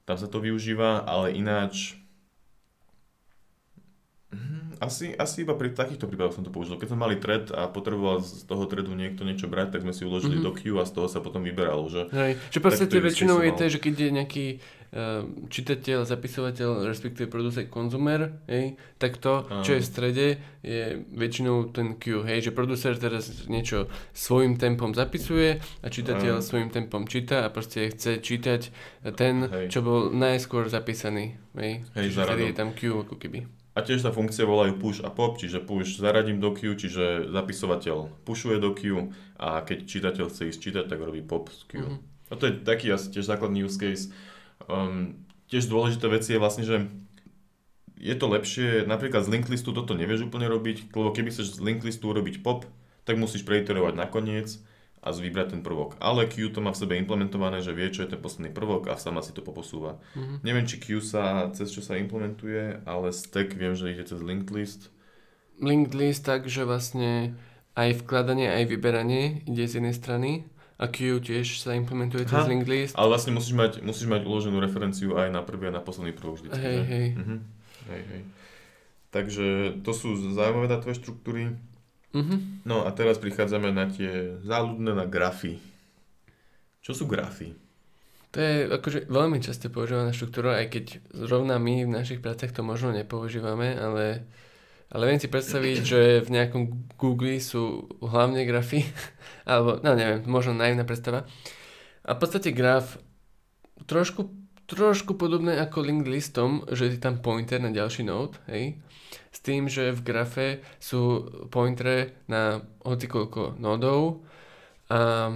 [0.04, 2.01] tam sa to využíva, ale ináč,
[4.82, 6.74] asi, asi iba pri takýchto prípadoch som to použil.
[6.82, 10.10] Keď sme mali thread a potreboval z toho threadu niekto niečo brať, tak sme si
[10.10, 10.50] uložili mm-hmm.
[10.50, 11.86] do queue a z toho sa potom vyberalo.
[11.86, 15.22] Že, Hej, že proste väčšinou je to, že keď je nejaký uh,
[15.54, 19.62] čitateľ, zapisovateľ, respektíve producent, konzumer, hej, tak to, Aha.
[19.62, 20.28] čo je v strede,
[20.66, 22.26] je väčšinou ten queue.
[22.26, 23.86] Hej, že producer teraz niečo
[24.18, 26.46] svojim tempom zapisuje a čitateľ Aha.
[26.46, 28.62] svojim tempom číta a proste chce čítať
[29.14, 29.70] ten, hej.
[29.70, 31.38] čo bol najskôr zapísaný.
[31.54, 33.61] Hej, hej Čiže je tam queue ako keby.
[33.72, 38.12] A tiež sa funkcie volajú push a pop, čiže push zaradím do queue, čiže zapisovateľ
[38.28, 41.88] pushuje do queue a keď čitateľ chce ísť čítať, tak robí pop z queue.
[41.88, 42.32] Mm-hmm.
[42.32, 44.12] A to je taký asi tiež základný use case.
[44.68, 46.88] Um, tiež dôležité veci je vlastne, že
[47.96, 52.12] je to lepšie, napríklad z linklistu toto nevieš úplne robiť, lebo keby chceš z linklistu
[52.12, 52.68] urobiť pop,
[53.08, 54.58] tak musíš preiterovať nakoniec
[55.02, 55.98] a vybrať ten prvok.
[55.98, 59.02] Ale Q to má v sebe implementované, že vie, čo je ten posledný prvok a
[59.02, 59.98] sama si to poposúva.
[60.14, 60.38] Mm-hmm.
[60.46, 64.54] Neviem, či Q sa, cez čo sa implementuje, ale stack viem, že ide cez linked
[64.54, 64.94] list.
[65.58, 67.34] Linked list tak, že vlastne
[67.74, 70.46] aj vkladanie, aj vyberanie ide z jednej strany
[70.78, 72.94] a Q tiež sa implementuje cez linked list.
[72.94, 76.46] Ale vlastne musíš mať, musíš mať uloženú referenciu aj na prvý a na posledný prvok
[76.46, 76.62] vždycky.
[76.62, 77.08] Hej, hej.
[77.18, 77.38] Mhm.
[77.90, 78.22] hej, hej.
[79.12, 79.48] Takže
[79.84, 81.58] to sú zaujímavé dátové štruktúry.
[82.12, 82.68] Mm-hmm.
[82.68, 85.64] No a teraz prichádzame na tie záľudné na grafy.
[86.84, 87.56] Čo sú grafy?
[88.32, 92.64] To je akože veľmi často používaná štruktúra, aj keď zrovna my v našich prácach to
[92.64, 94.24] možno nepoužívame, ale,
[94.88, 98.88] ale viem si predstaviť, že v nejakom Google sú hlavne grafy,
[99.50, 101.28] alebo no neviem, možno naivná predstava.
[102.08, 102.96] A v podstate graf
[103.84, 104.32] trošku,
[104.68, 108.80] trošku podobné ako linked listom, že je tam pointer na ďalší node, hej,
[109.32, 110.48] s tým, že v grafe
[110.78, 114.24] sú pointere na hocikoľko nodov.
[114.92, 115.32] A,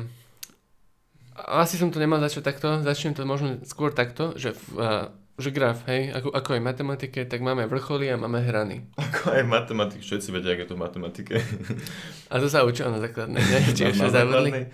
[1.35, 5.83] asi som to nemal začať takto, začnem to možno skôr takto, že, a, že graf,
[5.91, 8.87] hej, ako, ako aj v matematike, tak máme vrcholy a máme hrany.
[8.95, 11.35] Ako aj v matematike, všetci vedia, ako to v matematike.
[12.31, 13.59] A to sa učilo na základnej, ne?
[13.75, 14.71] Či ešte základnej?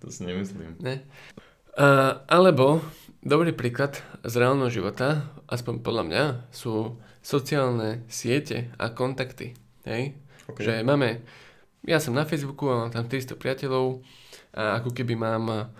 [0.00, 0.80] To si nemyslím.
[0.80, 1.04] Ne?
[1.76, 2.80] A, alebo,
[3.20, 6.24] dobrý príklad z reálneho života, aspoň podľa mňa,
[6.54, 9.54] sú sociálne siete a kontakty.
[9.84, 10.16] Hej?
[10.48, 10.62] Okay.
[10.64, 11.22] Že máme,
[11.84, 14.00] ja som na Facebooku a mám tam 300 priateľov
[14.56, 15.70] a ako keby mám,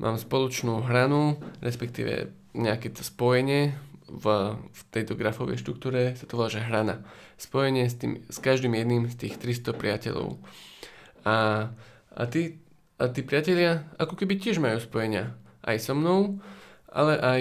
[0.00, 3.74] mám spoločnú hranu, respektíve nejaké to spojenie
[4.08, 4.26] v,
[4.58, 7.02] v tejto grafovej štruktúre sa to volá, že hrana.
[7.34, 10.38] Spojenie s, tým, s každým jedným z tých 300 priateľov.
[11.24, 11.68] A,
[12.14, 12.62] a, tí,
[13.00, 15.34] a tí priatelia ako keby tiež majú spojenia
[15.64, 16.38] aj so mnou,
[16.94, 17.40] ale aj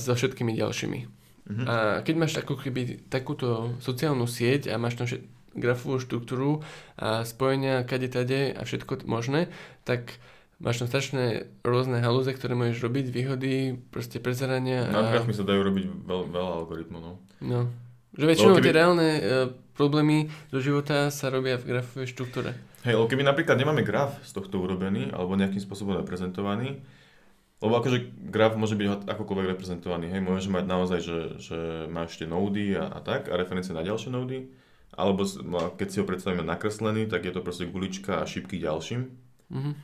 [0.00, 1.15] so všetkými ďalšími.
[1.46, 1.66] Uh-huh.
[1.66, 5.22] A keď máš takú, keby, takúto sociálnu sieť a máš tam všet,
[5.56, 6.60] grafovú štruktúru
[7.00, 9.48] a spojenia kade tade a všetko možné,
[9.88, 10.20] tak
[10.60, 14.84] máš tam strašné rôzne halúze, ktoré môžeš robiť, výhody, proste prezerania.
[14.84, 15.12] Na a...
[15.16, 17.12] grafmi sa dajú robiť veľ, veľa algoritmov, no.
[17.40, 17.60] No.
[18.16, 18.64] Že väčšinou keby...
[18.64, 19.22] tie reálne uh,
[19.76, 22.56] problémy do života sa robia v grafovej štruktúre.
[22.84, 26.80] Hej, lebo keby napríklad nemáme graf z tohto urobený, alebo nejakým spôsobom reprezentovaný,
[27.56, 32.28] lebo akože graf môže byť akokoľvek reprezentovaný, hej, môže mať naozaj, že, že máš tie
[32.28, 34.52] nódy a, a tak, a referencie na ďalšie nódy,
[34.92, 39.08] alebo no, keď si ho predstavíme nakreslený, tak je to proste gulička a šipky ďalším.
[39.52, 39.74] Mm-hmm.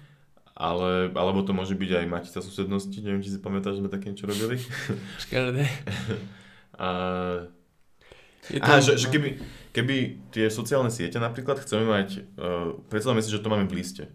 [0.53, 4.13] Ale, alebo to môže byť aj matica susednosti, neviem, či si pamätáš, že sme také
[4.13, 4.61] niečo robili.
[5.25, 5.65] Škaredé.
[6.77, 6.89] a,
[8.53, 9.41] je to, Aha, že, že keby,
[9.73, 9.97] keby
[10.29, 14.13] tie sociálne siete napríklad chceme mať, uh, predstavme si, že to máme v liste.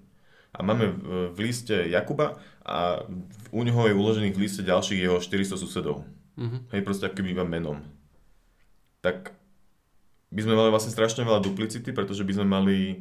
[0.52, 3.08] A máme v, v liste Jakuba a
[3.56, 6.04] u neho je uložených v liste ďalších jeho 400 susedov.
[6.36, 6.60] Uh-huh.
[6.76, 7.80] Hej, proste ako iba menom.
[9.00, 9.32] Tak
[10.28, 12.96] by sme mali vlastne strašne veľa duplicity, pretože by sme mali e,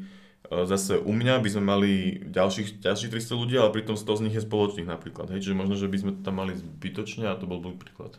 [0.71, 1.93] zase u mňa by sme mali
[2.23, 5.35] ďalších, ďalších 300 ľudí, ale pritom 100 z nich je spoločných napríklad.
[5.35, 8.15] Hej, čiže možno, že by sme to tam mali zbytočne a to bol blbý príklad.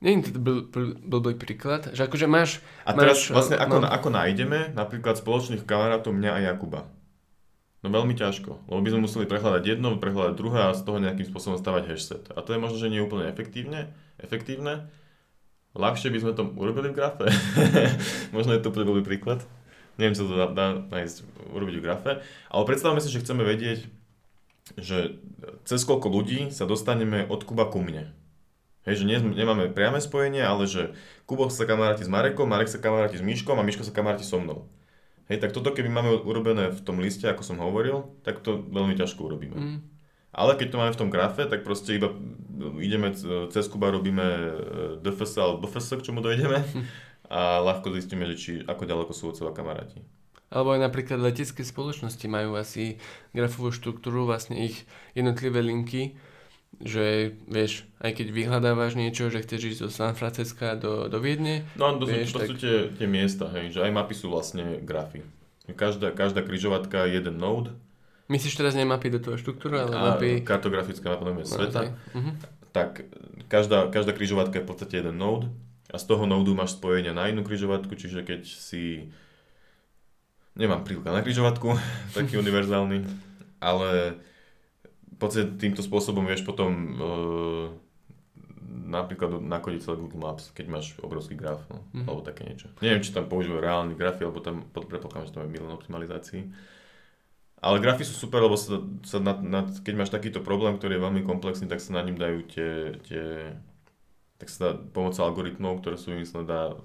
[0.00, 2.62] Nie je to bl- bl- blbý príklad, že akože máš...
[2.86, 3.90] A teraz máš, vlastne ako, no.
[3.90, 6.86] ako nájdeme napríklad spoločných kamarátov mňa a Jakuba?
[7.78, 11.30] No veľmi ťažko, lebo by sme museli prehľadať jedno, prehľadať druhé a z toho nejakým
[11.30, 12.22] spôsobom stavať hashtag.
[12.34, 14.90] A to je možno, že nie úplne efektívne, efektívne.
[15.78, 17.30] Ľahšie by sme to urobili v grafe.
[18.36, 19.46] možno je to úplne príklad.
[19.94, 21.22] Neviem, čo to dá, dá nájsť,
[21.54, 22.10] urobiť v grafe.
[22.50, 23.86] Ale predstavme si, že chceme vedieť,
[24.74, 25.22] že
[25.62, 28.10] cez koľko ľudí sa dostaneme od Kuba ku mne.
[28.86, 30.94] Hej, že nie, nemáme priame spojenie, ale že
[31.30, 34.42] Kubo sa kamaráti s Marekom, Marek sa kamaráti s Miškom a Miško sa kamaráti so
[34.42, 34.66] mnou.
[35.28, 38.96] Hej, tak toto keby máme urobené v tom liste, ako som hovoril, tak to veľmi
[38.96, 39.56] ťažko urobíme.
[39.56, 39.78] Mm.
[40.32, 42.12] Ale keď to máme v tom grafe, tak proste iba
[42.80, 43.12] ideme
[43.52, 44.50] cez Kuba, robíme e,
[45.04, 46.64] DFS alebo BFS, k čomu dojdeme
[47.38, 50.00] a ľahko zistíme, že či, ako ďaleko sú od seba kamaráti.
[50.48, 52.96] Alebo aj napríklad letecké spoločnosti majú asi
[53.36, 56.16] grafovú štruktúru, vlastne ich jednotlivé linky,
[56.78, 61.66] že vieš, aj keď vyhľadávaš niečo, že chceš ísť zo San Francisca do, do Viedne.
[61.74, 62.48] No to, vieš, sú, to tak...
[62.48, 65.26] sú tie, tie miesta, hej, že aj mapy sú vlastne grafy.
[65.68, 67.74] Každá, každá križovatka je jeden node.
[68.30, 70.44] Myslíš teraz nie mapy do toho štruktúru, ale a mapy...
[70.44, 71.92] Kartografická mapa no, sveta.
[72.14, 72.32] Uh-huh.
[72.72, 73.04] Tak
[73.48, 75.48] každá, každá križovatka je v podstate jeden node
[75.88, 79.08] a z toho nodu máš spojenia na inú križovatku, čiže keď si...
[80.54, 81.74] Nemám príklad na križovatku,
[82.16, 83.08] taký univerzálny,
[83.58, 84.20] ale
[85.18, 87.66] podstate týmto spôsobom vieš potom uh,
[88.88, 92.06] napríklad nakodiť celý Google Maps, keď máš obrovský graf, no, mm-hmm.
[92.08, 92.72] alebo také niečo.
[92.80, 96.48] Neviem, či tam používajú reálny grafy, alebo tam predpokladám, že tam je milión optimalizácií.
[97.58, 101.04] Ale grafy sú super, lebo sa, sa nad, nad, keď máš takýto problém, ktorý je
[101.04, 102.70] veľmi komplexný, tak sa na ním dajú tie,
[103.02, 103.24] tie
[104.38, 106.78] tak sa dá pomocou algoritmov, ktoré sú vymyslené, dá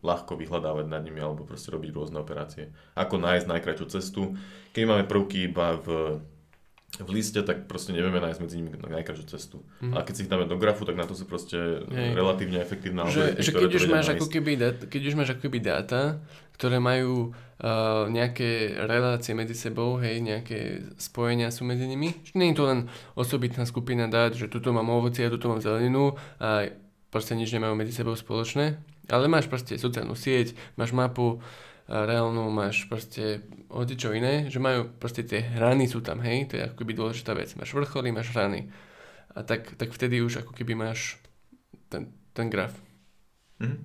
[0.00, 2.72] ľahko vyhľadávať nad nimi alebo proste robiť rôzne operácie.
[2.96, 4.38] Ako nájsť najkračšiu cestu.
[4.72, 5.86] Keď máme prvky iba v
[6.98, 9.62] v liste, tak proste nevieme nájsť medzi nimi najkračšiu cestu.
[9.80, 9.94] Mm.
[9.94, 12.18] A keď si ich dáme do grafu, tak na to sú proste Hej.
[12.18, 15.58] relatívne efektívne že, že keď, už máš ako keby data, keď už máš ako keby
[15.62, 16.20] dáta,
[16.60, 22.12] ktoré majú uh, nejaké relácie medzi sebou, hej, nejaké spojenia sú medzi nimi.
[22.20, 22.80] Že nie je to len
[23.16, 26.68] osobitná skupina dát, že tuto mám ovocie a tuto mám zeleninu a
[27.08, 28.76] proste nič nemajú medzi sebou spoločné.
[29.08, 31.40] Ale máš proste sociálnu sieť, máš mapu,
[31.90, 33.42] reálnu máš proste
[33.98, 37.34] čo iné, že majú proste tie hrany sú tam, hej, to je ako keby dôležitá
[37.34, 37.50] vec.
[37.58, 38.70] Máš vrcholy, máš hrany.
[39.34, 41.18] A tak, tak vtedy už ako keby máš
[41.90, 42.74] ten, ten graf.
[43.58, 43.78] Mm-hmm.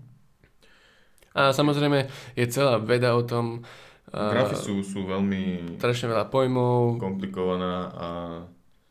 [1.35, 3.65] A samozrejme je celá veda o tom.
[4.07, 5.75] Grafy sú, sú veľmi...
[5.81, 7.01] Strašne veľa pojmov.
[7.01, 8.07] Komplikovaná a...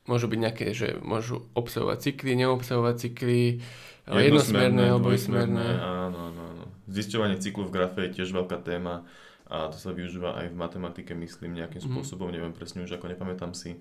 [0.04, 3.64] Môžu byť nejaké, že môžu obsahovať cykly, neobsahovať cykly,
[4.04, 4.92] jednosmerné.
[4.92, 6.53] Áno, áno, áno.
[6.88, 9.08] Zisťovanie cyklu v grafe je tiež veľká téma
[9.44, 11.88] a to sa využíva aj v matematike, myslím, nejakým mm.
[11.92, 13.76] spôsobom, neviem presne už, ako nepamätám si.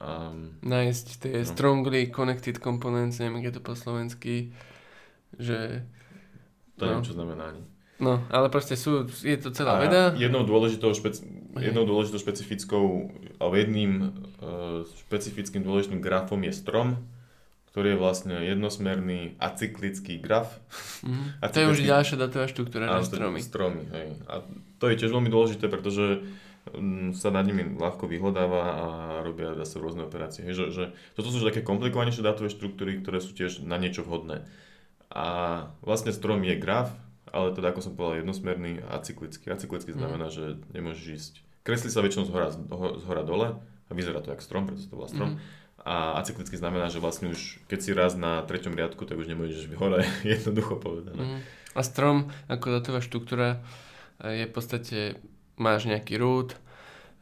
[0.00, 1.48] Um, Nájsť tie no.
[1.48, 4.56] strongly connected components, neviem, je to po slovensky,
[5.36, 5.84] že...
[6.80, 6.98] To no.
[6.98, 7.62] neviem, čo znamená ani.
[8.02, 10.02] No, ale proste sú, je to celá a veda.
[10.18, 11.22] Jednou dôležitou, špeci-
[11.62, 13.92] jednou dôležitou špecifickou, alebo jedným
[14.42, 16.98] uh, špecifickým dôležitým grafom je strom,
[17.74, 20.62] ktorý je vlastne jednosmerný acyklický graf.
[21.02, 21.42] Mm.
[21.42, 21.50] Acyklický...
[21.54, 23.42] To je už ďalšia datová štruktúra na stromy.
[23.42, 24.14] Stromy, hej.
[24.30, 24.46] A
[24.78, 26.22] to je tiež veľmi dôležité, pretože
[26.70, 28.86] mm, sa nad nimi ľahko vyhľadáva a
[29.26, 30.46] robia zase rôzne operácie.
[30.46, 30.84] Hej, že, že
[31.18, 34.46] toto sú také komplikovanejšie dátové štruktúry, ktoré sú tiež na niečo vhodné.
[35.10, 35.26] A
[35.82, 36.94] vlastne strom je graf,
[37.34, 39.50] ale teda ako som povedal jednosmerný a cyklický.
[39.50, 39.98] Acyklický mm.
[39.98, 41.34] znamená, že nemôžeš ísť.
[41.66, 44.94] Kreslí sa väčšinou z hora, z hora dole a vyzerá to ako strom, preto to
[44.94, 45.42] volá strom.
[45.42, 49.28] Mm a acyklicky znamená, že vlastne už keď si raz na treťom riadku, tak už
[49.28, 51.20] nemôžeš hore, jednoducho povedané.
[51.20, 51.40] Mm.
[51.76, 53.60] A strom ako datová štruktúra
[54.24, 54.98] je v podstate,
[55.60, 56.56] máš nejaký root,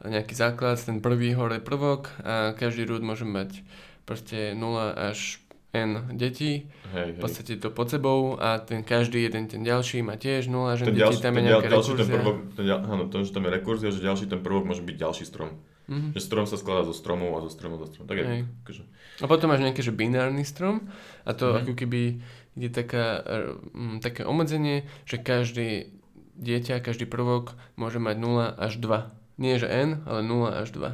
[0.03, 3.63] nejaký základ, ten prvý hore prvok a každý root môže mať
[4.07, 4.59] proste 0
[4.95, 5.43] až
[5.73, 7.17] n detí, hej, hej.
[7.17, 10.85] v podstate to pod sebou a ten každý jeden ten ďalší má tiež 0 až
[10.85, 13.89] n detí, tam je nejaká ďal, Ten prvok, ten, áno, to, že tam je rekurzia,
[13.89, 15.57] že ďalší ten prvok môže byť ďalší strom.
[15.83, 16.11] Mm-hmm.
[16.15, 18.07] Že strom sa skladá zo stromov a zo stromov zo stromov.
[18.07, 18.83] Tak je, akože.
[19.19, 20.87] A potom máš nejaký že binárny strom
[21.27, 21.61] a to mm-hmm.
[21.67, 22.01] ako keby
[22.53, 23.19] je taká,
[23.73, 25.91] um, také obmedzenie, že každý
[26.37, 29.41] dieťa, každý prvok môže mať 0 až 2.
[29.41, 30.93] Nie že n, ale 0 až 2.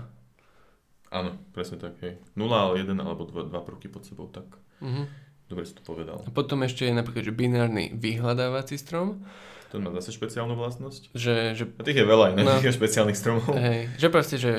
[1.09, 2.21] Áno, presne tak, hej.
[2.37, 4.45] 0 ale 1 alebo 2, 2 prvky pod sebou, tak.
[4.79, 5.28] Mm-hmm.
[5.49, 6.21] Dobre si to povedal.
[6.21, 9.25] A potom ešte je napríklad, že binárny vyhľadávací strom
[9.69, 11.13] ten má zase špeciálnu vlastnosť.
[11.13, 11.63] Že, že...
[11.77, 13.53] A tých je veľa iných no, špeciálnych stromov.
[13.53, 14.53] Hej, že proste, že,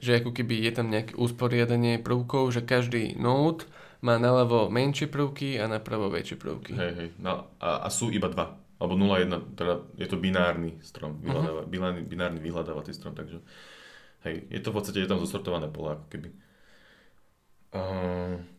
[0.00, 3.68] že ako keby je tam nejaké usporiadanie prvkov, že každý node
[4.00, 6.72] má naľavo menšie prvky a napravo väčšie prvky.
[6.76, 7.08] Hej, hej.
[7.20, 8.56] No, a, a sú iba dva.
[8.80, 11.72] Alebo 0,1, teda je to binárny strom, vyhľadáva, uh-huh.
[11.72, 13.40] binárny, binárny vyhľadávací strom, takže
[14.26, 16.28] hej, je to v podstate, je tam zosortované pole, ako keby.
[17.70, 18.53] Uh...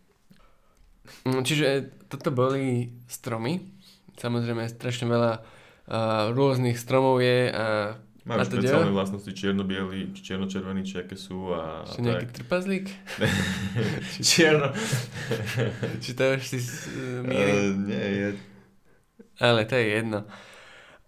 [1.26, 3.62] Čiže toto boli stromy,
[4.18, 11.14] samozrejme strašne veľa uh, rôznych stromov je a Majú špeciálne vlastnosti čierno-biely, čierno-červený, či aké
[11.14, 12.90] sú a, Či nejaký trpazlík?
[14.34, 14.74] Čierno.
[16.02, 16.58] či to už si
[17.22, 17.22] Uh,
[17.86, 18.30] nie, je...
[19.38, 20.26] Ale to je jedno.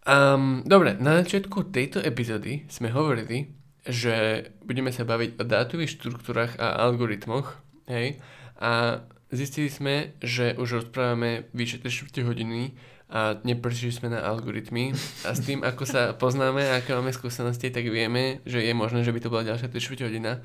[0.06, 3.50] Um, dobre, na začiatku tejto epizódy sme hovorili,
[3.82, 7.50] že budeme sa baviť o dátových štruktúrach a algoritmoch,
[7.90, 8.22] hej,
[8.62, 12.76] a zistili sme, že už rozprávame vyše 3 hodiny
[13.08, 14.92] a neprešli sme na algoritmy
[15.24, 19.08] a s tým, ako sa poznáme a aké máme skúsenosti, tak vieme, že je možné,
[19.08, 20.44] že by to bola ďalšia 3 hodina.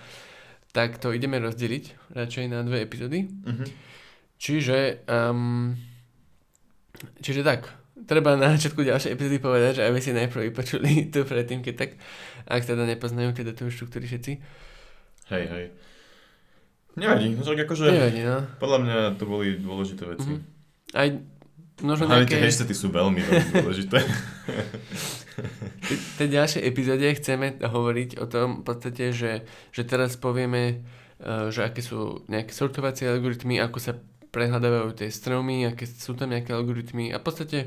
[0.73, 3.29] Tak to ideme rozdeliť radšej na dve epizódy.
[3.29, 3.67] Uh-huh.
[4.41, 5.77] Čiže, um,
[7.21, 7.69] čiže tak,
[8.07, 11.91] treba na začiatku ďalšej epizódy povedať, že aby si najprv vypočuli tu predtým, keď tak,
[12.49, 14.33] ak teda nepoznajú teda tu štruktúry všetci.
[15.31, 15.67] Hej, hej.
[16.93, 18.45] Nevadí, no akože Nevadí, no.
[18.61, 20.29] podľa mňa to boli dôležité veci.
[20.29, 20.93] Uh-huh.
[20.93, 21.09] Aj
[21.83, 22.39] Možno nejaké...
[22.39, 23.99] tie sú veľmi, veľmi dôležité.
[25.83, 29.43] v tej ďalšej epizóde chceme hovoriť o tom v podstate, že,
[29.75, 30.85] že teraz povieme,
[31.19, 33.93] eh, že aké sú nejaké sortovacie algoritmy, ako sa
[34.33, 37.59] prehľadávajú tie stromy, aké sú tam nejaké algoritmy a v podstate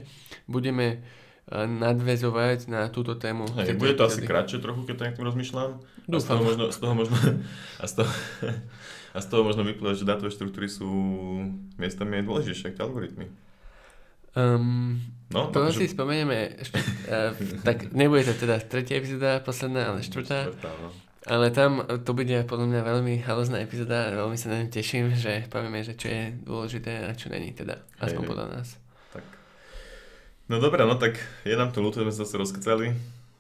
[0.48, 3.52] budeme eh, nadvezovať na túto tému.
[3.60, 5.84] Hej, bude to asi kratšie trochu, keď to nejak rozmýšľam.
[6.06, 7.18] A z toho možno, z toho možno,
[7.82, 8.12] a z toho,
[9.16, 10.92] a z toho možno vyplýva, že dátové štruktúry sú
[11.80, 13.32] miestami aj dôležitejšie ako algoritmy.
[14.36, 15.00] Um,
[15.32, 15.96] no, to si že...
[15.96, 17.32] spomenieme, uh,
[17.64, 20.52] tak nebude to teda tretia epizóda, posledná, ale štvrtá.
[20.60, 20.92] no.
[21.26, 25.16] Ale tam to bude podľa mňa veľmi halozná epizóda a veľmi sa na ňu teším,
[25.16, 28.68] že povieme, že čo je dôležité a čo není, teda aspoň hej, podľa nás.
[29.10, 29.26] Tak.
[30.52, 32.94] No dobré, no tak je nám to ľúto, sme sa zase rozkecali,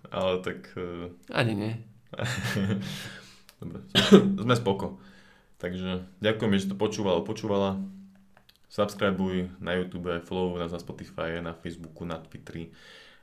[0.09, 0.73] ale tak...
[0.73, 1.13] Uh...
[1.29, 1.73] Ani nie.
[3.61, 3.85] Dobre,
[4.41, 4.97] sme spoko.
[5.55, 7.79] Takže ďakujem, že to počúval, počúvala
[8.67, 12.75] subscribuj na YouTube, follow nás na Spotify, na Facebooku, na Twitteri,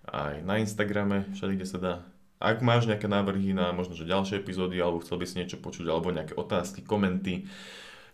[0.09, 1.95] aj na Instagrame, všade, kde sa dá.
[2.43, 5.87] Ak máš nejaké návrhy na možno že ďalšie epizódy, alebo chcel by si niečo počuť,
[5.87, 7.47] alebo nejaké otázky, komenty,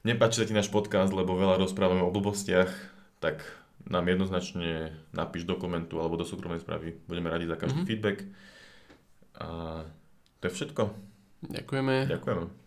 [0.05, 2.69] nepáči sa ti náš podcast, lebo veľa rozprávame o blbostiach,
[3.23, 3.41] tak
[3.89, 7.01] nám jednoznačne napíš do komentu alebo do súkromnej správy.
[7.09, 7.89] Budeme radi za každý mm-hmm.
[7.89, 8.19] feedback.
[9.39, 9.47] A
[10.43, 10.83] to je všetko.
[11.49, 11.95] Ďakujeme.
[12.11, 12.67] Ďakujeme.